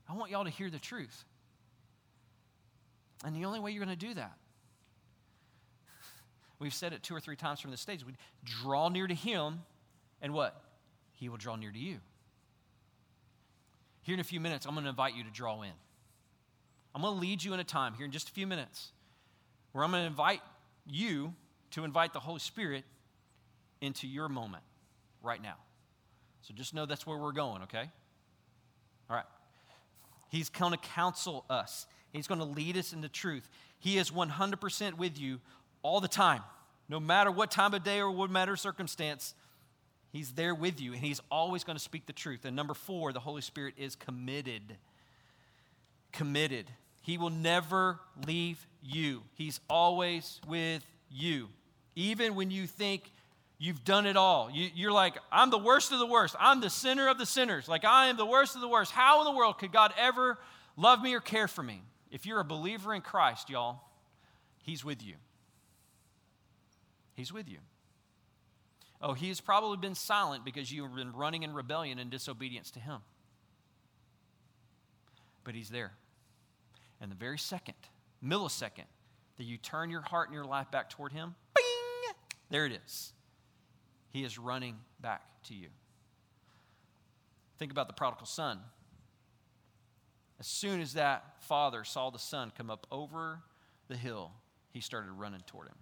I 0.08 0.14
want 0.14 0.30
y'all 0.30 0.44
to 0.44 0.50
hear 0.50 0.70
the 0.70 0.78
truth. 0.78 1.24
And 3.24 3.36
the 3.36 3.44
only 3.44 3.60
way 3.60 3.72
you're 3.72 3.84
going 3.84 3.96
to 3.96 4.06
do 4.06 4.14
that, 4.14 4.32
we've 6.58 6.72
said 6.72 6.92
it 6.92 7.02
two 7.02 7.14
or 7.14 7.20
three 7.20 7.36
times 7.36 7.60
from 7.60 7.70
the 7.70 7.76
stage, 7.76 8.04
we 8.04 8.14
draw 8.44 8.88
near 8.88 9.06
to 9.06 9.14
Him, 9.14 9.60
and 10.22 10.32
what? 10.32 10.60
He 11.12 11.28
will 11.28 11.36
draw 11.36 11.56
near 11.56 11.70
to 11.70 11.78
you. 11.78 11.98
Here 14.10 14.16
in 14.16 14.20
a 14.20 14.24
few 14.24 14.40
minutes, 14.40 14.66
I'm 14.66 14.72
going 14.72 14.82
to 14.82 14.90
invite 14.90 15.14
you 15.14 15.22
to 15.22 15.30
draw 15.30 15.62
in. 15.62 15.70
I'm 16.96 17.02
going 17.02 17.14
to 17.14 17.20
lead 17.20 17.44
you 17.44 17.54
in 17.54 17.60
a 17.60 17.64
time 17.64 17.94
here 17.94 18.04
in 18.04 18.10
just 18.10 18.28
a 18.28 18.32
few 18.32 18.44
minutes 18.44 18.90
where 19.70 19.84
I'm 19.84 19.92
going 19.92 20.02
to 20.02 20.08
invite 20.08 20.40
you 20.84 21.32
to 21.70 21.84
invite 21.84 22.12
the 22.12 22.18
Holy 22.18 22.40
Spirit 22.40 22.82
into 23.80 24.08
your 24.08 24.28
moment 24.28 24.64
right 25.22 25.40
now. 25.40 25.54
So 26.42 26.52
just 26.54 26.74
know 26.74 26.86
that's 26.86 27.06
where 27.06 27.18
we're 27.18 27.30
going, 27.30 27.62
okay? 27.62 27.88
All 29.08 29.14
right. 29.14 29.26
He's 30.28 30.48
going 30.48 30.72
to 30.72 30.78
counsel 30.78 31.44
us, 31.48 31.86
He's 32.12 32.26
going 32.26 32.40
to 32.40 32.46
lead 32.46 32.76
us 32.76 32.92
into 32.92 33.08
truth. 33.08 33.48
He 33.78 33.96
is 33.96 34.10
100% 34.10 34.94
with 34.94 35.20
you 35.20 35.38
all 35.82 36.00
the 36.00 36.08
time, 36.08 36.42
no 36.88 36.98
matter 36.98 37.30
what 37.30 37.52
time 37.52 37.74
of 37.74 37.84
day 37.84 38.00
or 38.00 38.10
what 38.10 38.28
matter 38.28 38.56
circumstance. 38.56 39.34
He's 40.12 40.32
there 40.32 40.54
with 40.54 40.80
you, 40.80 40.92
and 40.92 41.00
He's 41.00 41.20
always 41.30 41.64
going 41.64 41.76
to 41.76 41.82
speak 41.82 42.06
the 42.06 42.12
truth. 42.12 42.44
And 42.44 42.56
number 42.56 42.74
four, 42.74 43.12
the 43.12 43.20
Holy 43.20 43.42
Spirit 43.42 43.74
is 43.76 43.96
committed. 43.96 44.76
Committed. 46.12 46.66
He 47.02 47.16
will 47.16 47.30
never 47.30 48.00
leave 48.26 48.66
you, 48.82 49.22
He's 49.34 49.60
always 49.68 50.40
with 50.48 50.84
you. 51.10 51.48
Even 51.94 52.34
when 52.34 52.50
you 52.50 52.66
think 52.66 53.10
You've 53.62 53.84
done 53.84 54.06
it 54.06 54.16
all. 54.16 54.50
You, 54.50 54.88
are 54.88 54.92
like, 54.92 55.18
I'm 55.30 55.50
the 55.50 55.58
worst 55.58 55.92
of 55.92 55.98
the 55.98 56.06
worst. 56.06 56.34
I'm 56.40 56.62
the 56.62 56.70
sinner 56.70 57.08
of 57.08 57.18
the 57.18 57.26
sinners. 57.26 57.68
Like, 57.68 57.84
I 57.84 58.06
am 58.06 58.16
the 58.16 58.24
worst 58.24 58.54
of 58.54 58.62
the 58.62 58.68
worst. 58.68 58.90
How 58.90 59.20
in 59.20 59.26
the 59.26 59.36
world 59.36 59.58
could 59.58 59.70
God 59.70 59.92
ever 59.98 60.38
love 60.78 61.02
me 61.02 61.12
or 61.12 61.20
care 61.20 61.46
for 61.46 61.62
me? 61.62 61.82
If 62.10 62.24
you're 62.24 62.40
a 62.40 62.44
believer 62.44 62.94
in 62.94 63.02
Christ, 63.02 63.50
y'all, 63.50 63.82
He's 64.62 64.82
with 64.82 65.04
you. 65.04 65.16
He's 67.12 67.34
with 67.34 67.50
you. 67.50 67.58
Oh, 69.02 69.14
He's 69.14 69.40
probably 69.40 69.76
been 69.76 69.94
silent 69.94 70.44
because 70.44 70.70
you've 70.70 70.94
been 70.94 71.12
running 71.12 71.42
in 71.42 71.54
rebellion 71.54 71.98
and 71.98 72.10
disobedience 72.10 72.70
to 72.72 72.80
Him. 72.80 73.00
But 75.44 75.54
He's 75.54 75.70
there. 75.70 75.92
And 77.00 77.10
the 77.10 77.16
very 77.16 77.38
second, 77.38 77.76
millisecond, 78.24 78.84
that 79.38 79.44
you 79.44 79.56
turn 79.56 79.90
your 79.90 80.02
heart 80.02 80.28
and 80.28 80.34
your 80.34 80.44
life 80.44 80.70
back 80.70 80.90
toward 80.90 81.12
Him, 81.12 81.34
bing, 81.54 82.14
there 82.50 82.66
it 82.66 82.72
is. 82.84 83.12
He 84.10 84.24
is 84.24 84.38
running 84.38 84.76
back 85.00 85.22
to 85.44 85.54
you. 85.54 85.68
Think 87.58 87.72
about 87.72 87.86
the 87.86 87.94
prodigal 87.94 88.26
son. 88.26 88.58
As 90.40 90.46
soon 90.46 90.80
as 90.80 90.94
that 90.94 91.42
father 91.42 91.84
saw 91.84 92.10
the 92.10 92.18
son 92.18 92.50
come 92.56 92.70
up 92.70 92.86
over 92.90 93.40
the 93.88 93.96
hill, 93.96 94.32
he 94.72 94.80
started 94.80 95.12
running 95.12 95.42
toward 95.46 95.68
him. 95.68 95.76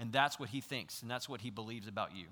And 0.00 0.10
that's 0.10 0.40
what 0.40 0.48
he 0.48 0.62
thinks, 0.62 1.02
and 1.02 1.10
that's 1.10 1.28
what 1.28 1.42
he 1.42 1.50
believes 1.50 1.86
about 1.86 2.16
you. 2.16 2.24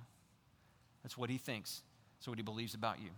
That's 1.02 1.18
what 1.18 1.28
he 1.28 1.36
thinks. 1.36 1.82
That's 2.16 2.26
what 2.26 2.38
he 2.38 2.42
believes 2.42 2.72
about 2.72 2.98
you. 2.98 3.10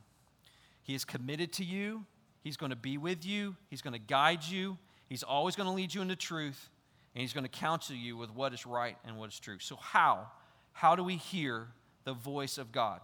He 0.83 0.97
is 0.97 1.05
committed 1.05 1.53
to 1.55 1.65
you. 1.65 2.05
He's 2.43 2.57
going 2.57 2.71
to 2.71 2.77
be 2.77 2.99
with 2.99 3.25
you. 3.25 3.55
He's 3.69 3.81
going 3.81 3.93
to 3.93 4.01
guide 4.01 4.43
you. 4.43 4.77
He's 5.09 5.23
always 5.23 5.55
going 5.55 5.69
to 5.69 5.73
lead 5.73 5.95
you 5.95 6.03
into 6.03 6.17
truth. 6.17 6.69
And 7.15 7.23
he's 7.23 7.33
going 7.33 7.45
to 7.45 7.51
counsel 7.51 7.95
you 7.95 8.17
with 8.17 8.31
what 8.35 8.53
is 8.53 8.67
right 8.67 8.97
and 9.05 9.17
what 9.17 9.31
is 9.31 9.39
true. 9.39 9.61
So, 9.61 9.77
how? 9.77 10.27
How 10.73 10.97
do 10.97 11.05
we 11.05 11.17
hear 11.17 11.69
the 12.03 12.13
voice 12.13 12.59
of 12.59 12.73
God? 12.73 13.01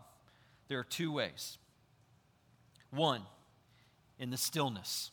There 0.66 0.80
are 0.80 0.84
two 0.84 1.12
ways. 1.12 1.58
One, 2.90 3.22
in 4.18 4.30
the 4.30 4.36
stillness. 4.36 5.12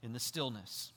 In 0.00 0.12
the 0.12 0.20
stillness. 0.20 0.92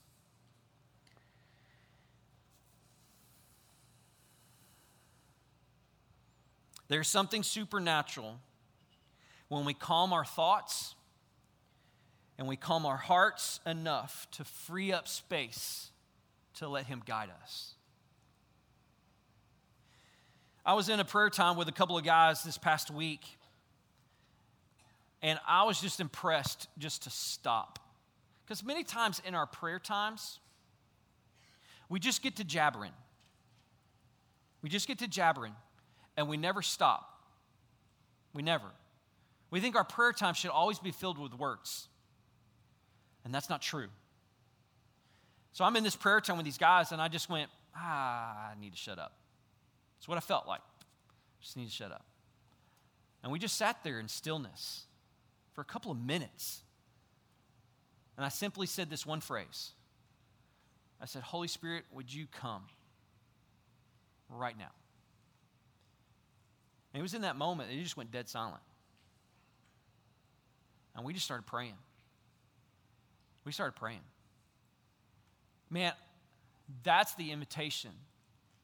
There's 6.88 7.08
something 7.08 7.44
supernatural 7.44 8.40
when 9.50 9.66
we 9.66 9.74
calm 9.74 10.14
our 10.14 10.26
thoughts 10.26 10.96
and 12.38 12.48
we 12.48 12.56
calm 12.56 12.86
our 12.86 12.98
hearts 12.98 13.60
enough 13.66 14.28
to 14.32 14.44
free 14.44 14.92
up 14.94 15.08
space 15.08 15.90
to 16.56 16.68
let 16.68 16.86
Him 16.86 17.02
guide 17.06 17.30
us. 17.42 17.74
I 20.66 20.74
was 20.74 20.90
in 20.90 21.00
a 21.00 21.06
prayer 21.06 21.30
time 21.30 21.56
with 21.56 21.68
a 21.70 21.72
couple 21.72 21.98
of 21.98 22.04
guys 22.04 22.44
this 22.44 22.58
past 22.58 22.92
week, 22.92 23.22
and 25.22 25.40
I 25.48 25.64
was 25.64 25.80
just 25.80 26.00
impressed 26.00 26.68
just 26.78 27.04
to 27.04 27.10
stop. 27.10 27.80
Because 28.46 28.64
many 28.64 28.84
times 28.84 29.22
in 29.26 29.34
our 29.34 29.46
prayer 29.46 29.80
times, 29.80 30.40
we 31.90 32.00
just 32.00 32.22
get 32.22 32.36
to 32.36 32.44
jabbering. 32.44 32.92
We 34.62 34.70
just 34.70 34.88
get 34.88 35.00
to 35.00 35.08
jabbering, 35.08 35.56
and 36.18 36.28
we 36.28 36.36
never 36.36 36.62
stop. 36.62 37.22
We 38.34 38.42
never. 38.42 38.66
We 39.50 39.62
think 39.62 39.76
our 39.76 39.84
prayer 39.84 40.12
time 40.12 40.34
should 40.34 40.52
always 40.52 40.80
be 40.80 40.92
filled 40.92 41.18
with 41.18 41.34
words, 41.34 41.88
and 43.24 43.34
that's 43.34 43.50
not 43.50 43.62
true. 43.62 43.88
So 45.54 45.64
I'm 45.64 45.76
in 45.76 45.84
this 45.84 45.96
prayer 45.96 46.20
time 46.20 46.38
with 46.38 46.46
these 46.46 46.58
guys, 46.58 46.92
and 46.92 47.02
I 47.02 47.08
just 47.08 47.30
went, 47.30 47.50
ah, 47.76 48.52
I 48.52 48.60
need 48.60 48.74
to 48.74 48.78
shut 48.78 49.00
up. 49.00 49.14
That's 49.98 50.08
what 50.08 50.18
I 50.18 50.22
felt 50.22 50.48
like. 50.48 50.62
Just 51.42 51.56
need 51.56 51.66
to 51.66 51.72
shut 51.72 51.92
up. 51.92 52.06
And 53.24 53.32
we 53.32 53.40
just 53.40 53.56
sat 53.56 53.84
there 53.84 54.00
in 54.00 54.08
stillness 54.08 54.84
for 55.54 55.62
a 55.62 55.66
couple 55.66 55.92
of 55.92 55.98
minutes. 55.98 56.62
And 58.16 58.26
I 58.26 58.30
simply 58.30 58.68
said 58.68 58.90
this 58.90 59.06
one 59.06 59.22
phrase 59.22 59.72
I 61.02 61.06
said, 61.06 61.22
Holy 61.22 61.48
Spirit, 61.48 61.84
would 61.94 62.14
you 62.14 62.28
come 62.32 62.64
right 64.30 64.58
now? 64.58 64.72
And 66.98 67.02
it 67.02 67.04
was 67.04 67.14
in 67.14 67.22
that 67.22 67.36
moment 67.36 67.70
he 67.70 67.84
just 67.84 67.96
went 67.96 68.10
dead 68.10 68.28
silent. 68.28 68.64
And 70.96 71.06
we 71.06 71.14
just 71.14 71.26
started 71.26 71.46
praying. 71.46 71.76
We 73.46 73.52
started 73.52 73.76
praying. 73.76 74.00
Man, 75.70 75.94
that's 76.82 77.14
the 77.14 77.30
invitation 77.30 77.92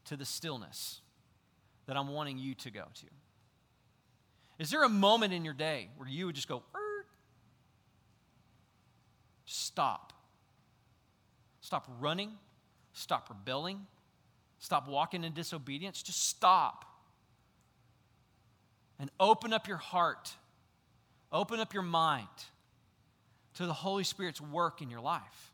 to 0.06 0.18
the 0.18 0.26
stillness 0.26 1.02
that 1.86 1.96
I'm 1.96 2.08
wanting 2.08 2.40
you 2.40 2.56
to 2.56 2.72
go 2.72 2.82
to? 2.82 3.06
Is 4.58 4.72
there 4.72 4.84
a 4.84 4.90
moment 4.90 5.32
in 5.32 5.46
your 5.46 5.54
day 5.54 5.90
where 5.98 6.10
you 6.10 6.26
would 6.26 6.34
just 6.34 6.48
go, 6.48 6.64
er, 6.74 7.06
stop? 9.46 10.12
Stop 11.62 11.88
running, 12.00 12.32
stop 12.94 13.30
rebelling, 13.30 13.86
stop 14.58 14.88
walking 14.88 15.24
in 15.24 15.34
disobedience. 15.34 16.02
Just 16.02 16.28
stop 16.28 16.93
and 19.04 19.12
open 19.20 19.52
up 19.52 19.68
your 19.68 19.76
heart, 19.78 20.34
open 21.30 21.60
up 21.60 21.76
your 21.76 21.84
mind 21.84 22.26
to 23.56 23.66
the 23.66 23.74
Holy 23.74 24.04
Spirit's 24.04 24.40
work 24.40 24.82
in 24.82 24.90
your 24.90 25.02
life. 25.02 25.52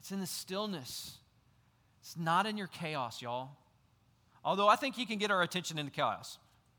It's 0.00 0.10
in 0.10 0.18
the 0.18 0.26
stillness 0.26 1.18
it's 2.08 2.16
not 2.16 2.46
in 2.46 2.56
your 2.56 2.68
chaos, 2.68 3.20
y'all. 3.20 3.50
Although 4.42 4.66
I 4.66 4.76
think 4.76 4.94
he 4.94 5.04
can 5.04 5.18
get 5.18 5.30
our 5.30 5.42
attention 5.42 5.78
in 5.78 5.84
the 5.84 5.90
chaos. 5.90 6.38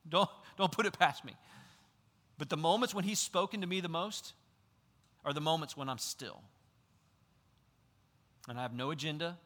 Don't, 0.09 0.27
don't 0.57 0.71
put 0.71 0.87
it 0.87 0.97
past 0.97 1.23
me. 1.23 1.35
But 2.39 2.49
the 2.49 2.57
moments 2.57 2.95
when 2.95 3.03
he's 3.03 3.19
spoken 3.19 3.61
to 3.61 3.67
me 3.67 3.79
the 3.79 3.89
most 3.89 4.33
are 5.23 5.33
the 5.33 5.41
moments 5.41 5.77
when 5.77 5.87
I'm 5.87 5.99
still. 5.99 6.41
And 8.47 8.57
I 8.57 8.63
have 8.63 8.73
no 8.73 8.89
agenda, 8.89 9.37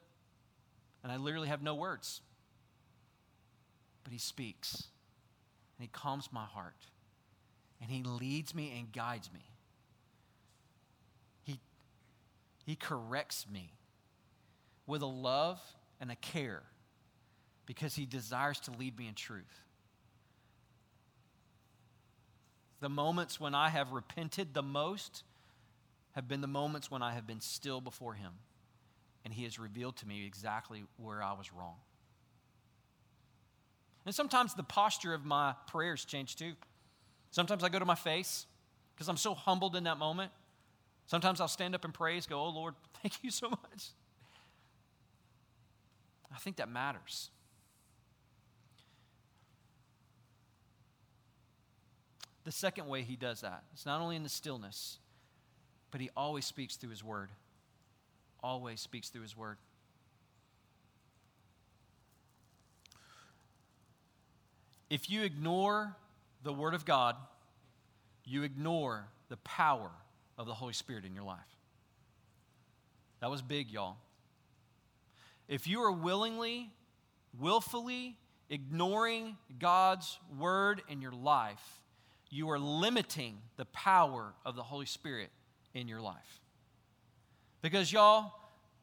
and 1.03 1.11
I 1.11 1.17
literally 1.17 1.49
have 1.49 1.61
no 1.61 1.75
words. 1.75 2.21
But 4.03 4.13
He 4.13 4.19
speaks 4.19 4.87
and 5.77 5.83
He 5.83 5.87
calms 5.87 6.29
my 6.31 6.45
heart 6.45 6.87
and 7.81 7.89
He 7.89 8.03
leads 8.03 8.53
me 8.53 8.73
and 8.77 8.91
guides 8.91 9.29
me. 9.33 9.45
He, 11.43 11.59
he 12.65 12.75
corrects 12.75 13.45
me 13.51 13.73
with 14.87 15.01
a 15.01 15.07
love 15.07 15.59
and 15.99 16.11
a 16.11 16.15
care 16.15 16.63
because 17.65 17.95
He 17.95 18.05
desires 18.05 18.59
to 18.61 18.71
lead 18.71 18.97
me 18.97 19.07
in 19.07 19.15
truth. 19.15 19.61
The 22.79 22.89
moments 22.89 23.39
when 23.39 23.55
I 23.55 23.69
have 23.69 23.91
repented 23.91 24.53
the 24.53 24.63
most 24.63 25.23
have 26.13 26.27
been 26.27 26.41
the 26.41 26.47
moments 26.47 26.91
when 26.91 27.01
I 27.01 27.13
have 27.13 27.25
been 27.25 27.41
still 27.41 27.81
before 27.81 28.13
Him 28.13 28.33
and 29.23 29.33
He 29.33 29.43
has 29.43 29.57
revealed 29.57 29.97
to 29.97 30.07
me 30.07 30.25
exactly 30.25 30.83
where 30.97 31.23
I 31.23 31.33
was 31.33 31.51
wrong. 31.53 31.77
And 34.05 34.13
sometimes 34.13 34.53
the 34.53 34.63
posture 34.63 35.13
of 35.13 35.23
my 35.25 35.55
prayers 35.67 36.05
change 36.05 36.35
too. 36.35 36.53
Sometimes 37.31 37.63
I 37.63 37.69
go 37.69 37.79
to 37.79 37.85
my 37.85 37.95
face 37.95 38.45
because 38.93 39.07
I'm 39.07 39.17
so 39.17 39.33
humbled 39.33 39.75
in 39.75 39.85
that 39.85 39.97
moment. 39.97 40.31
Sometimes 41.07 41.41
I'll 41.41 41.47
stand 41.47 41.75
up 41.75 41.85
and 41.85 41.93
praise, 41.93 42.25
go, 42.25 42.39
Oh 42.39 42.49
Lord, 42.49 42.75
thank 43.01 43.23
you 43.23 43.31
so 43.31 43.49
much. 43.49 43.91
I 46.33 46.37
think 46.37 46.57
that 46.57 46.69
matters. 46.69 47.29
The 52.43 52.51
second 52.51 52.87
way 52.87 53.03
he 53.03 53.15
does 53.15 53.41
that 53.41 53.63
is 53.73 53.85
not 53.85 54.01
only 54.01 54.15
in 54.15 54.23
the 54.23 54.29
stillness, 54.29 54.97
but 55.91 56.01
he 56.01 56.09
always 56.17 56.45
speaks 56.45 56.75
through 56.75 56.89
his 56.89 57.03
word. 57.03 57.29
Always 58.41 58.81
speaks 58.81 59.09
through 59.09 59.21
his 59.21 59.37
word. 59.37 59.57
If 64.93 65.09
you 65.09 65.23
ignore 65.23 65.95
the 66.43 66.53
word 66.53 66.75
of 66.75 66.85
God, 66.85 67.15
you 68.25 68.43
ignore 68.43 69.07
the 69.27 69.37
power 69.37 69.89
of 70.37 70.45
the 70.45 70.53
Holy 70.53 70.73
Spirit 70.73 71.03
in 71.03 71.15
your 71.15 71.23
life. 71.23 71.39
That 73.19 73.31
was 73.31 73.41
big, 73.41 73.71
y'all. 73.71 73.97
If 75.47 75.65
you 75.65 75.81
are 75.81 75.91
willingly, 75.91 76.69
willfully 77.39 78.17
ignoring 78.51 79.35
God's 79.57 80.19
word 80.37 80.83
in 80.87 81.01
your 81.01 81.11
life, 81.11 81.81
you 82.29 82.51
are 82.51 82.59
limiting 82.59 83.39
the 83.57 83.65
power 83.65 84.35
of 84.45 84.55
the 84.55 84.61
Holy 84.61 84.85
Spirit 84.85 85.31
in 85.73 85.87
your 85.87 86.01
life. 86.01 86.39
Because, 87.63 87.91
y'all, 87.91 88.31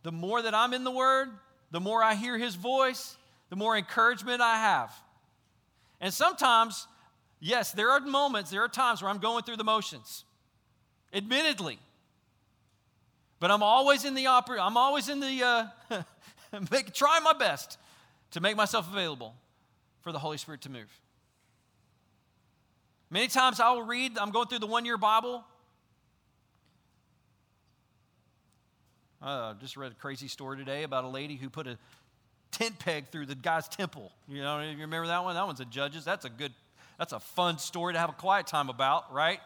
the 0.03 0.11
more 0.11 0.43
that 0.43 0.57
I'm 0.57 0.75
in 0.75 0.83
the 0.83 0.91
Word, 0.91 1.29
the 1.71 1.79
more 1.79 2.03
I 2.03 2.17
hear 2.17 2.37
His 2.37 2.57
voice, 2.57 3.17
the 3.49 3.55
more 3.55 3.77
encouragement 3.77 4.41
I 4.41 4.57
have. 4.57 4.93
And 6.01 6.13
sometimes, 6.13 6.87
yes, 7.41 7.73
there 7.73 7.91
are 7.91 8.01
moments, 8.01 8.51
there 8.51 8.63
are 8.65 8.69
times 8.69 9.03
where 9.03 9.11
I'm 9.11 9.19
going 9.19 9.43
through 9.45 9.59
the 9.59 9.65
motions, 9.65 10.25
admittedly. 11.13 11.79
But 13.39 13.51
I'm 13.51 13.63
always 13.63 14.05
in 14.05 14.15
the 14.15 14.27
opera, 14.27 14.63
I'm 14.63 14.77
always 14.77 15.09
in 15.09 15.21
the, 15.21 15.73
uh, 15.91 16.03
make, 16.71 16.93
trying 16.95 17.23
my 17.23 17.33
best 17.33 17.79
to 18.33 18.41
make 18.41 18.57
myself 18.57 18.91
available 18.91 19.35
for 20.01 20.13
the 20.13 20.19
Holy 20.19 20.39
Spirit 20.39 20.63
to 20.63 20.71
move. 20.71 21.01
Many 23.11 23.29
times 23.29 23.61
I 23.61 23.73
will 23.73 23.83
read, 23.83 24.19
I'm 24.19 24.31
going 24.31 24.47
through 24.47 24.61
the 24.61 24.67
one 24.67 24.85
year 24.85 24.97
Bible. 24.97 25.45
I 29.21 29.33
uh, 29.33 29.55
just 29.55 29.77
read 29.77 29.93
a 29.93 29.95
crazy 29.97 30.29
story 30.29 30.57
today 30.57 30.85
about 30.85 31.05
a 31.05 31.09
lady 31.09 31.37
who 31.37 31.51
put 31.51 31.67
a 31.67 31.77
tent 32.51 32.79
peg 32.79 33.09
through 33.09 33.27
the 33.27 33.35
guy's 33.35 33.69
temple. 33.69 34.13
You 34.29 34.43
know, 34.43 34.61
you 34.61 34.77
remember 34.79 35.07
that 35.09 35.25
one? 35.25 35.35
That 35.35 35.47
one's 35.47 35.61
a 35.61 35.65
Judges. 35.65 36.05
That's 36.05 36.25
a 36.25 36.31
good, 36.31 36.53
that's 36.99 37.13
a 37.13 37.21
fun 37.21 37.59
story 37.59 37.95
to 37.95 37.99
have 37.99 38.11
a 38.11 38.15
quiet 38.15 38.47
time 38.47 38.69
about, 38.69 39.13
right? 39.13 39.41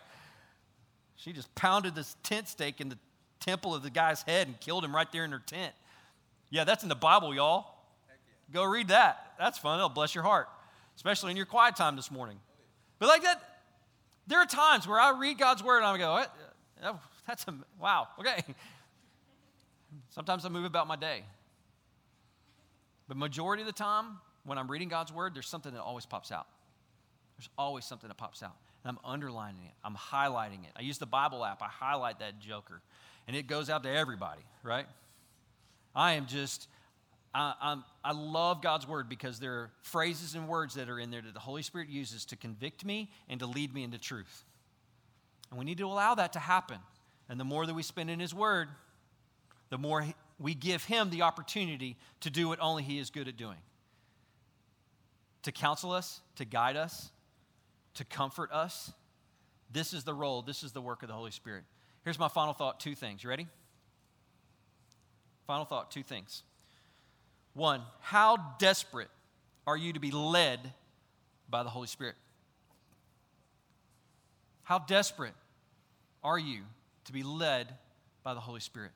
She 1.17 1.33
just 1.33 1.55
pounded 1.55 1.95
this 1.95 2.17
tent 2.23 2.49
stake 2.49 2.81
in 2.81 2.89
the 2.89 2.99
temple 3.41 3.75
of 3.75 3.83
the 3.83 3.91
guy's 3.91 4.23
head 4.23 4.47
and 4.47 4.59
killed 4.61 4.85
him 4.85 4.95
right 4.95 5.11
there 5.13 5.25
in 5.25 5.33
her 5.33 5.43
tent. 5.45 5.75
Yeah, 6.51 6.65
that's 6.65 6.83
in 6.83 6.89
the 6.89 6.95
Bible, 6.95 7.35
y'all. 7.35 7.67
Go 8.53 8.65
read 8.65 8.89
that. 8.89 9.33
That's 9.39 9.59
fun. 9.59 9.79
It'll 9.79 9.89
bless 9.89 10.15
your 10.15 10.25
heart, 10.25 10.49
especially 10.97 11.31
in 11.31 11.37
your 11.37 11.47
quiet 11.47 11.77
time 11.77 11.97
this 11.97 12.11
morning. 12.11 12.39
But 12.99 13.09
like 13.09 13.23
that, 13.23 13.43
there 14.27 14.39
are 14.39 14.47
times 14.47 14.87
where 14.87 15.01
I 15.01 15.19
read 15.19 15.39
God's 15.39 15.63
word 15.63 15.79
and 15.79 15.87
I 15.87 15.99
go, 15.99 16.13
what? 16.13 16.35
That's 17.27 17.45
a, 17.49 17.55
wow, 17.81 18.09
okay. 18.19 18.43
Sometimes 20.11 20.45
I 20.45 20.49
move 20.49 20.65
about 20.65 20.87
my 20.87 20.97
day. 20.97 21.25
But 23.09 23.17
majority 23.17 23.63
of 23.63 23.67
the 23.67 23.73
time, 23.73 24.19
when 24.45 24.59
I'm 24.59 24.71
reading 24.71 24.89
God's 24.89 25.13
word, 25.13 25.35
there's 25.35 25.49
something 25.49 25.73
that 25.73 25.83
always 25.83 26.07
pops 26.07 26.33
out. 26.33 26.47
There's 27.37 27.49
always 27.59 27.85
something 27.85 28.09
that 28.09 28.17
pops 28.17 28.43
out. 28.43 28.57
And 28.85 28.97
I'm 28.97 29.11
underlining 29.11 29.65
it, 29.65 29.75
I'm 29.83 29.97
highlighting 29.97 30.65
it. 30.65 30.73
I 30.77 30.83
use 30.83 30.99
the 30.99 31.07
Bible 31.07 31.45
app, 31.45 31.63
I 31.63 31.69
highlight 31.69 32.19
that 32.21 32.41
joker, 32.41 32.83
and 33.27 33.37
it 33.37 33.47
goes 33.47 33.71
out 33.71 33.83
to 33.85 33.91
everybody, 33.91 34.43
right? 34.63 34.87
I 35.95 36.13
am 36.13 36.27
just 36.27 36.69
I, 37.35 37.77
i 38.05 38.13
love 38.13 38.63
God's 38.63 38.87
word 38.87 39.09
because 39.09 39.41
there 39.41 39.53
are 39.55 39.71
phrases 39.83 40.37
and 40.37 40.47
words 40.47 40.75
that 40.75 40.89
are 40.89 41.01
in 41.01 41.11
there 41.11 41.21
that 41.21 41.35
the 41.35 41.41
Holy 41.41 41.63
Spirit 41.63 41.89
uses 41.89 42.25
to 42.27 42.37
convict 42.37 42.85
me 42.85 43.11
and 43.29 43.41
to 43.41 43.47
lead 43.47 43.75
me 43.75 43.83
into 43.83 43.99
truth. 43.99 44.45
And 45.51 45.59
we 45.59 45.65
need 45.65 45.79
to 45.79 45.87
allow 45.87 46.15
that 46.15 46.35
to 46.35 46.39
happen. 46.39 46.79
And 47.29 47.41
the 47.41 47.45
more 47.45 47.67
that 47.67 47.75
we 47.75 47.83
spend 47.83 48.09
in 48.09 48.21
His 48.21 48.33
word, 48.33 48.69
the 49.71 49.79
more 49.79 50.07
we 50.39 50.55
give 50.55 50.85
Him 50.85 51.11
the 51.11 51.23
opportunity 51.23 51.97
to 52.21 52.31
do 52.31 52.49
what 52.49 52.59
only 52.61 52.83
He 52.83 52.99
is 52.99 53.11
good 53.11 53.29
at 53.29 53.37
doing 53.37 53.59
to 55.45 55.53
counsel 55.53 55.93
us, 55.93 56.21
to 56.37 56.45
guide 56.45 56.75
us, 56.75 57.11
to 57.95 58.05
comfort 58.05 58.51
us. 58.51 58.93
This 59.71 59.93
is 59.93 60.05
the 60.05 60.15
role, 60.15 60.43
this 60.43 60.63
is 60.63 60.73
the 60.73 60.81
work 60.81 61.03
of 61.03 61.09
the 61.09 61.15
Holy 61.15 61.31
Spirit. 61.31 61.65
Here's 62.03 62.19
my 62.19 62.29
final 62.29 62.55
thought 62.55 62.81
two 62.81 62.95
things. 62.95 63.23
You 63.23 63.31
ready? 63.31 63.47
Final 65.47 65.65
thought 65.65 65.91
two 65.91 66.03
things. 66.03 66.43
One, 67.53 67.83
how 68.01 68.55
desperate 68.59 69.11
are 69.67 69.77
you 69.77 69.93
to 69.93 70.01
be 70.01 70.11
led 70.11 70.73
by 71.49 71.63
the 71.63 71.69
Holy 71.69 71.87
Spirit? 71.87 72.17
How 74.63 74.79
desperate 74.79 75.35
are 76.23 76.39
you 76.39 76.63
to 77.05 77.13
be 77.13 77.23
led 77.23 77.69
by 78.23 78.35
the 78.35 78.41
Holy 78.41 78.61
Spirit? 78.61 78.93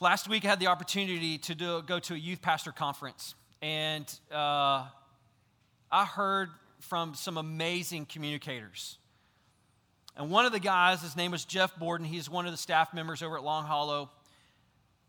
Last 0.00 0.28
week, 0.28 0.44
I 0.44 0.48
had 0.48 0.58
the 0.58 0.66
opportunity 0.66 1.38
to 1.38 1.54
do, 1.54 1.80
go 1.82 2.00
to 2.00 2.14
a 2.14 2.16
youth 2.16 2.42
pastor 2.42 2.72
conference, 2.72 3.36
and 3.62 4.04
uh, 4.32 4.86
I 5.92 6.04
heard 6.04 6.50
from 6.80 7.14
some 7.14 7.36
amazing 7.36 8.06
communicators. 8.06 8.98
And 10.16 10.32
one 10.32 10.46
of 10.46 10.52
the 10.52 10.58
guys, 10.58 11.00
his 11.00 11.14
name 11.14 11.30
was 11.30 11.44
Jeff 11.44 11.78
Borden, 11.78 12.04
he's 12.04 12.28
one 12.28 12.44
of 12.44 12.50
the 12.50 12.58
staff 12.58 12.92
members 12.92 13.22
over 13.22 13.36
at 13.36 13.44
Long 13.44 13.66
Hollow. 13.66 14.10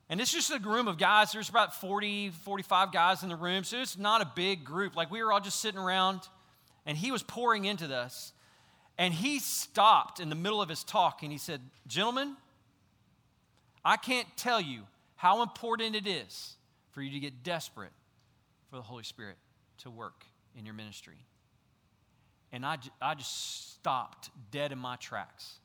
And 0.08 0.22
it's 0.22 0.32
just 0.32 0.52
a 0.52 0.60
room 0.60 0.88
of 0.88 1.00
guys. 1.00 1.32
There's 1.32 1.50
about 1.50 1.74
40, 1.82 2.30
45 2.44 2.92
guys 2.92 3.24
in 3.24 3.30
the 3.30 3.36
room. 3.36 3.64
So 3.64 3.82
it's 3.82 3.98
not 3.98 4.22
a 4.22 4.32
big 4.36 4.64
group. 4.64 4.96
Like 4.96 5.10
we 5.10 5.24
were 5.24 5.34
all 5.34 5.42
just 5.42 5.62
sitting 5.62 5.80
around, 5.80 6.22
and 6.86 6.96
he 6.96 7.12
was 7.12 7.24
pouring 7.24 7.66
into 7.66 7.88
this. 7.88 8.34
And 9.00 9.16
he 9.16 9.40
stopped 9.40 10.20
in 10.20 10.30
the 10.30 10.36
middle 10.36 10.62
of 10.62 10.70
his 10.70 10.84
talk 10.84 11.24
and 11.24 11.32
he 11.32 11.40
said, 11.40 11.60
Gentlemen, 11.88 12.36
I 13.86 13.98
can't 13.98 14.28
tell 14.36 14.60
you 14.60 14.82
how 15.16 15.44
important 15.44 15.96
it 15.96 16.08
is 16.08 16.56
for 16.90 17.04
you 17.04 17.12
to 17.12 17.20
get 17.20 17.44
desperate 17.44 17.92
for 18.70 18.78
the 18.78 18.82
Holy 18.82 19.04
Spirit 19.04 19.38
to 19.80 19.92
work 19.92 20.26
in 20.58 20.66
your 20.66 20.74
ministry. 20.74 21.20
And 22.52 22.66
I, 22.66 22.78
I 23.02 23.14
just 23.14 23.74
stopped 23.76 24.32
dead 24.50 24.72
in 24.72 24.80
my 24.80 24.96
tracks. 24.96 25.60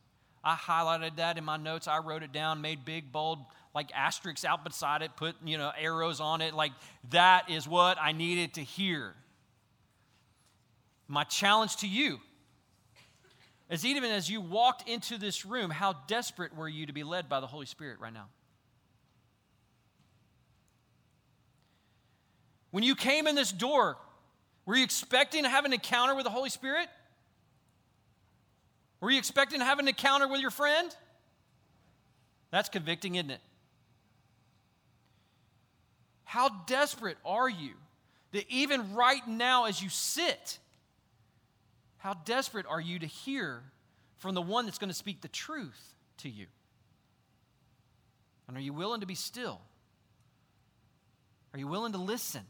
I 0.45 0.55
highlighted 0.55 1.17
that 1.17 1.39
in 1.39 1.45
my 1.45 1.57
notes. 1.57 1.89
I 1.89 1.99
wrote 1.99 2.23
it 2.23 2.33
down, 2.33 2.61
made 2.61 2.85
big, 2.85 3.11
bold 3.11 3.39
like 3.75 3.91
asterisks 3.95 4.45
out 4.45 4.65
beside 4.65 5.03
it, 5.03 5.13
put, 5.17 5.37
you 5.45 5.57
know, 5.57 5.71
arrows 5.79 6.21
on 6.21 6.41
it. 6.41 6.55
Like 6.55 6.73
that 7.11 7.51
is 7.51 7.69
what 7.69 7.99
I 8.01 8.13
needed 8.13 8.55
to 8.55 8.63
hear. 8.63 9.15
My 11.09 11.25
challenge 11.25 11.77
to 11.77 11.89
you 11.89 12.21
is 13.71 13.87
even 13.87 14.11
as 14.11 14.29
you 14.29 14.41
walked 14.41 14.89
into 14.89 15.17
this 15.17 15.47
room, 15.47 15.71
how 15.71 15.95
desperate 16.09 16.55
were 16.57 16.69
you 16.69 16.87
to 16.87 16.93
be 16.93 17.05
led 17.05 17.29
by 17.29 17.41
the 17.41 17.47
Holy 17.47 17.67
Spirit 17.67 18.01
right 18.01 18.13
now? 18.13 18.27
When 22.73 22.85
you 22.85 22.95
came 22.95 23.27
in 23.27 23.35
this 23.35 23.53
door, 23.53 23.97
were 24.67 24.77
you 24.77 24.85
expecting 24.85 25.45
to 25.45 25.49
have 25.49 25.65
an 25.65 25.73
encounter 25.73 26.15
with 26.15 26.25
the 26.25 26.31
Holy 26.31 26.51
Spirit? 26.51 26.89
Were 29.01 29.11
you 29.11 29.19
expecting 29.19 29.61
to 29.61 29.65
have 29.65 29.79
an 29.79 29.89
encounter 29.89 30.29
with 30.29 30.41
your 30.41 30.51
friend? 30.51 30.95
That's 32.51 32.69
convicting, 32.69 33.15
isn't 33.15 33.31
it? 33.31 33.41
How 36.25 36.49
desperate 36.67 37.17
are 37.25 37.49
you 37.49 37.73
that 38.33 38.45
even 38.49 38.95
right 38.95 39.27
now, 39.27 39.65
as 39.65 39.83
you 39.83 39.89
sit, 39.89 40.60
how 42.01 42.15
desperate 42.15 42.67
are 42.67 42.81
you 42.81 42.99
to 42.99 43.07
hear 43.07 43.63
from 44.17 44.35
the 44.35 44.43
one 44.43 44.65
that's 44.65 44.79
going 44.79 44.89
to 44.89 44.97
speak 44.97 45.21
the 45.21 45.29
truth 45.29 45.95
to 46.19 46.29
you? 46.29 46.47
And 48.49 48.57
are 48.57 48.61
you 48.61 48.73
willing 48.73 49.01
to 49.01 49.07
be 49.07 49.15
still? 49.15 49.61
Are 51.53 51.59
you 51.59 51.69
willing 51.69 51.93
to 51.93 51.99
listen? 51.99 52.41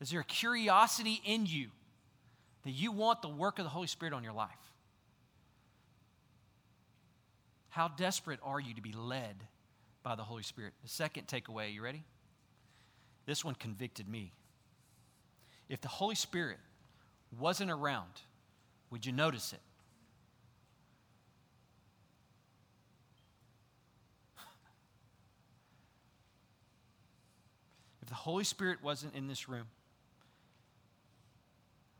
Is 0.00 0.10
there 0.10 0.20
a 0.20 0.24
curiosity 0.24 1.20
in 1.24 1.44
you 1.44 1.68
that 2.64 2.70
you 2.70 2.90
want 2.90 3.20
the 3.20 3.28
work 3.28 3.58
of 3.58 3.64
the 3.64 3.70
Holy 3.70 3.86
Spirit 3.86 4.14
on 4.14 4.24
your 4.24 4.32
life? 4.32 4.48
How 7.68 7.88
desperate 7.88 8.40
are 8.42 8.58
you 8.58 8.74
to 8.74 8.82
be 8.82 8.92
led 8.92 9.36
by 10.02 10.14
the 10.14 10.22
Holy 10.22 10.42
Spirit? 10.42 10.72
The 10.82 10.88
second 10.88 11.26
takeaway, 11.26 11.72
you 11.74 11.82
ready? 11.82 12.02
This 13.26 13.44
one 13.44 13.54
convicted 13.54 14.08
me. 14.08 14.32
If 15.68 15.82
the 15.82 15.88
Holy 15.88 16.14
Spirit 16.14 16.58
wasn't 17.38 17.70
around, 17.70 18.22
would 18.90 19.06
you 19.06 19.12
notice 19.12 19.52
it? 19.52 19.60
if 28.02 28.08
the 28.08 28.14
Holy 28.14 28.44
Spirit 28.44 28.82
wasn't 28.82 29.14
in 29.14 29.28
this 29.28 29.48
room, 29.48 29.66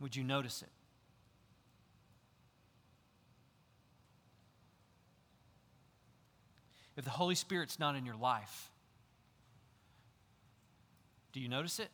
would 0.00 0.16
you 0.16 0.24
notice 0.24 0.62
it? 0.62 0.70
If 6.96 7.04
the 7.04 7.10
Holy 7.10 7.34
Spirit's 7.34 7.78
not 7.78 7.96
in 7.96 8.04
your 8.04 8.16
life, 8.16 8.70
do 11.32 11.40
you 11.40 11.48
notice 11.48 11.78
it? 11.78 11.90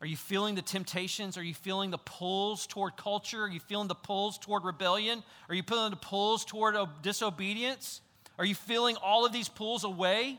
Are 0.00 0.06
you 0.06 0.16
feeling 0.16 0.54
the 0.54 0.62
temptations? 0.62 1.36
Are 1.36 1.42
you 1.42 1.54
feeling 1.54 1.90
the 1.90 1.98
pulls 1.98 2.66
toward 2.66 2.96
culture? 2.96 3.42
Are 3.42 3.50
you 3.50 3.58
feeling 3.58 3.88
the 3.88 3.96
pulls 3.96 4.38
toward 4.38 4.64
rebellion? 4.64 5.24
Are 5.48 5.54
you 5.54 5.62
feeling 5.62 5.90
the 5.90 5.96
pulls 5.96 6.44
toward 6.44 6.76
disobedience? 7.02 8.00
Are 8.38 8.44
you 8.44 8.54
feeling 8.54 8.96
all 9.02 9.26
of 9.26 9.32
these 9.32 9.48
pulls 9.48 9.82
away? 9.82 10.38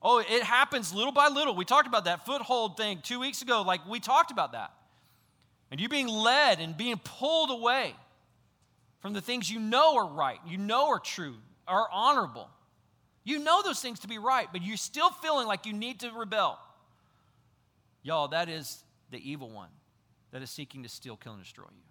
Oh, 0.00 0.18
it 0.18 0.42
happens 0.42 0.94
little 0.94 1.12
by 1.12 1.28
little. 1.28 1.56
We 1.56 1.64
talked 1.64 1.88
about 1.88 2.04
that 2.04 2.26
foothold 2.26 2.76
thing 2.76 3.00
two 3.02 3.18
weeks 3.18 3.42
ago. 3.42 3.62
Like, 3.62 3.88
we 3.88 3.98
talked 3.98 4.30
about 4.30 4.52
that. 4.52 4.72
And 5.70 5.80
you 5.80 5.88
being 5.88 6.06
led 6.06 6.60
and 6.60 6.76
being 6.76 7.00
pulled 7.02 7.50
away 7.50 7.96
from 9.00 9.14
the 9.14 9.20
things 9.20 9.50
you 9.50 9.58
know 9.58 9.96
are 9.96 10.06
right, 10.06 10.38
you 10.46 10.58
know 10.58 10.88
are 10.88 11.00
true, 11.00 11.34
are 11.66 11.88
honorable. 11.90 12.48
You 13.24 13.38
know 13.38 13.62
those 13.62 13.80
things 13.80 14.00
to 14.00 14.08
be 14.08 14.18
right, 14.18 14.46
but 14.52 14.62
you're 14.62 14.76
still 14.76 15.10
feeling 15.10 15.46
like 15.46 15.66
you 15.66 15.72
need 15.72 16.00
to 16.00 16.10
rebel. 16.12 16.58
Y'all, 18.04 18.28
that 18.28 18.48
is 18.48 18.84
the 19.10 19.18
evil 19.28 19.50
one 19.50 19.70
that 20.30 20.42
is 20.42 20.50
seeking 20.50 20.82
to 20.82 20.88
steal, 20.88 21.16
kill, 21.16 21.32
and 21.32 21.42
destroy 21.42 21.64
you. 21.74 21.82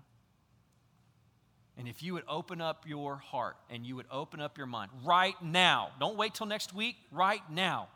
And 1.76 1.88
if 1.88 2.04
you 2.04 2.14
would 2.14 2.24
open 2.28 2.62
up 2.62 2.86
your 2.88 3.18
heart 3.18 3.58
and 3.70 3.86
you 3.86 3.96
would 3.96 4.06
open 4.12 4.40
up 4.40 4.58
your 4.58 4.68
mind 4.68 4.92
right 5.04 5.36
now, 5.42 5.90
don't 6.00 6.18
wait 6.18 6.36
till 6.36 6.46
next 6.46 6.74
week, 6.74 6.96
right 7.12 7.42
now, 7.50 7.90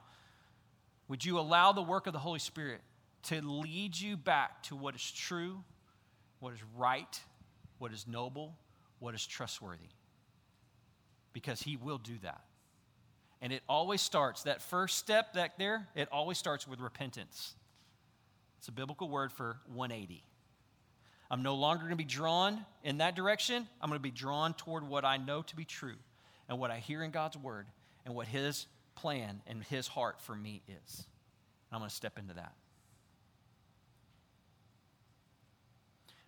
would 1.08 1.24
you 1.24 1.40
allow 1.40 1.72
the 1.72 1.84
work 1.84 2.08
of 2.08 2.14
the 2.14 2.20
Holy 2.20 2.40
Spirit 2.40 2.82
to 3.24 3.40
lead 3.42 3.98
you 3.98 4.18
back 4.18 4.64
to 4.64 4.76
what 4.76 4.96
is 4.96 5.12
true, 5.12 5.64
what 6.40 6.54
is 6.54 6.60
right, 6.76 7.22
what 7.78 7.94
is 7.94 8.08
noble, 8.08 8.58
what 8.98 9.14
is 9.14 9.26
trustworthy? 9.26 9.90
Because 11.34 11.62
He 11.62 11.78
will 11.78 12.00
do 12.00 12.18
that. 12.24 12.42
And 13.44 13.54
it 13.54 13.62
always 13.70 14.02
starts, 14.02 14.44
that 14.44 14.64
first 14.64 14.98
step 14.98 15.34
back 15.34 15.60
there, 15.60 15.88
it 15.94 16.08
always 16.12 16.40
starts 16.40 16.68
with 16.68 16.80
repentance. 16.80 17.54
It's 18.58 18.68
a 18.68 18.72
biblical 18.72 19.10
word 19.10 19.32
for 19.32 19.58
180. 19.74 20.24
I'm 21.30 21.44
no 21.44 21.56
longer 21.56 21.82
going 21.82 21.92
to 21.92 21.98
be 21.98 22.04
drawn 22.04 22.66
in 22.84 23.00
that 23.00 23.16
direction. 23.16 23.68
I'm 23.82 23.90
going 23.90 24.00
to 24.00 24.04
be 24.04 24.12
drawn 24.12 24.54
toward 24.54 24.88
what 24.88 25.04
I 25.04 25.18
know 25.18 25.42
to 25.42 25.56
be 25.56 25.66
true 25.66 25.98
and 26.48 26.60
what 26.60 26.72
I 26.72 26.78
hear 26.78 27.04
in 27.04 27.12
God's 27.12 27.38
word 27.38 27.68
and 28.06 28.16
what 28.16 28.28
His 28.28 28.66
plan 28.96 29.42
and 29.46 29.64
His 29.64 29.88
heart 29.88 30.22
for 30.22 30.36
me 30.36 30.62
is. 30.68 30.98
And 31.70 31.74
I'm 31.74 31.80
going 31.80 31.90
to 31.90 31.96
step 31.96 32.18
into 32.18 32.34
that. 32.36 32.54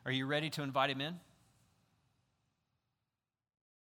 Are 0.06 0.12
you 0.12 0.26
ready 0.26 0.50
to 0.52 0.64
invite 0.64 0.90
Him 0.90 1.02
in? 1.02 1.16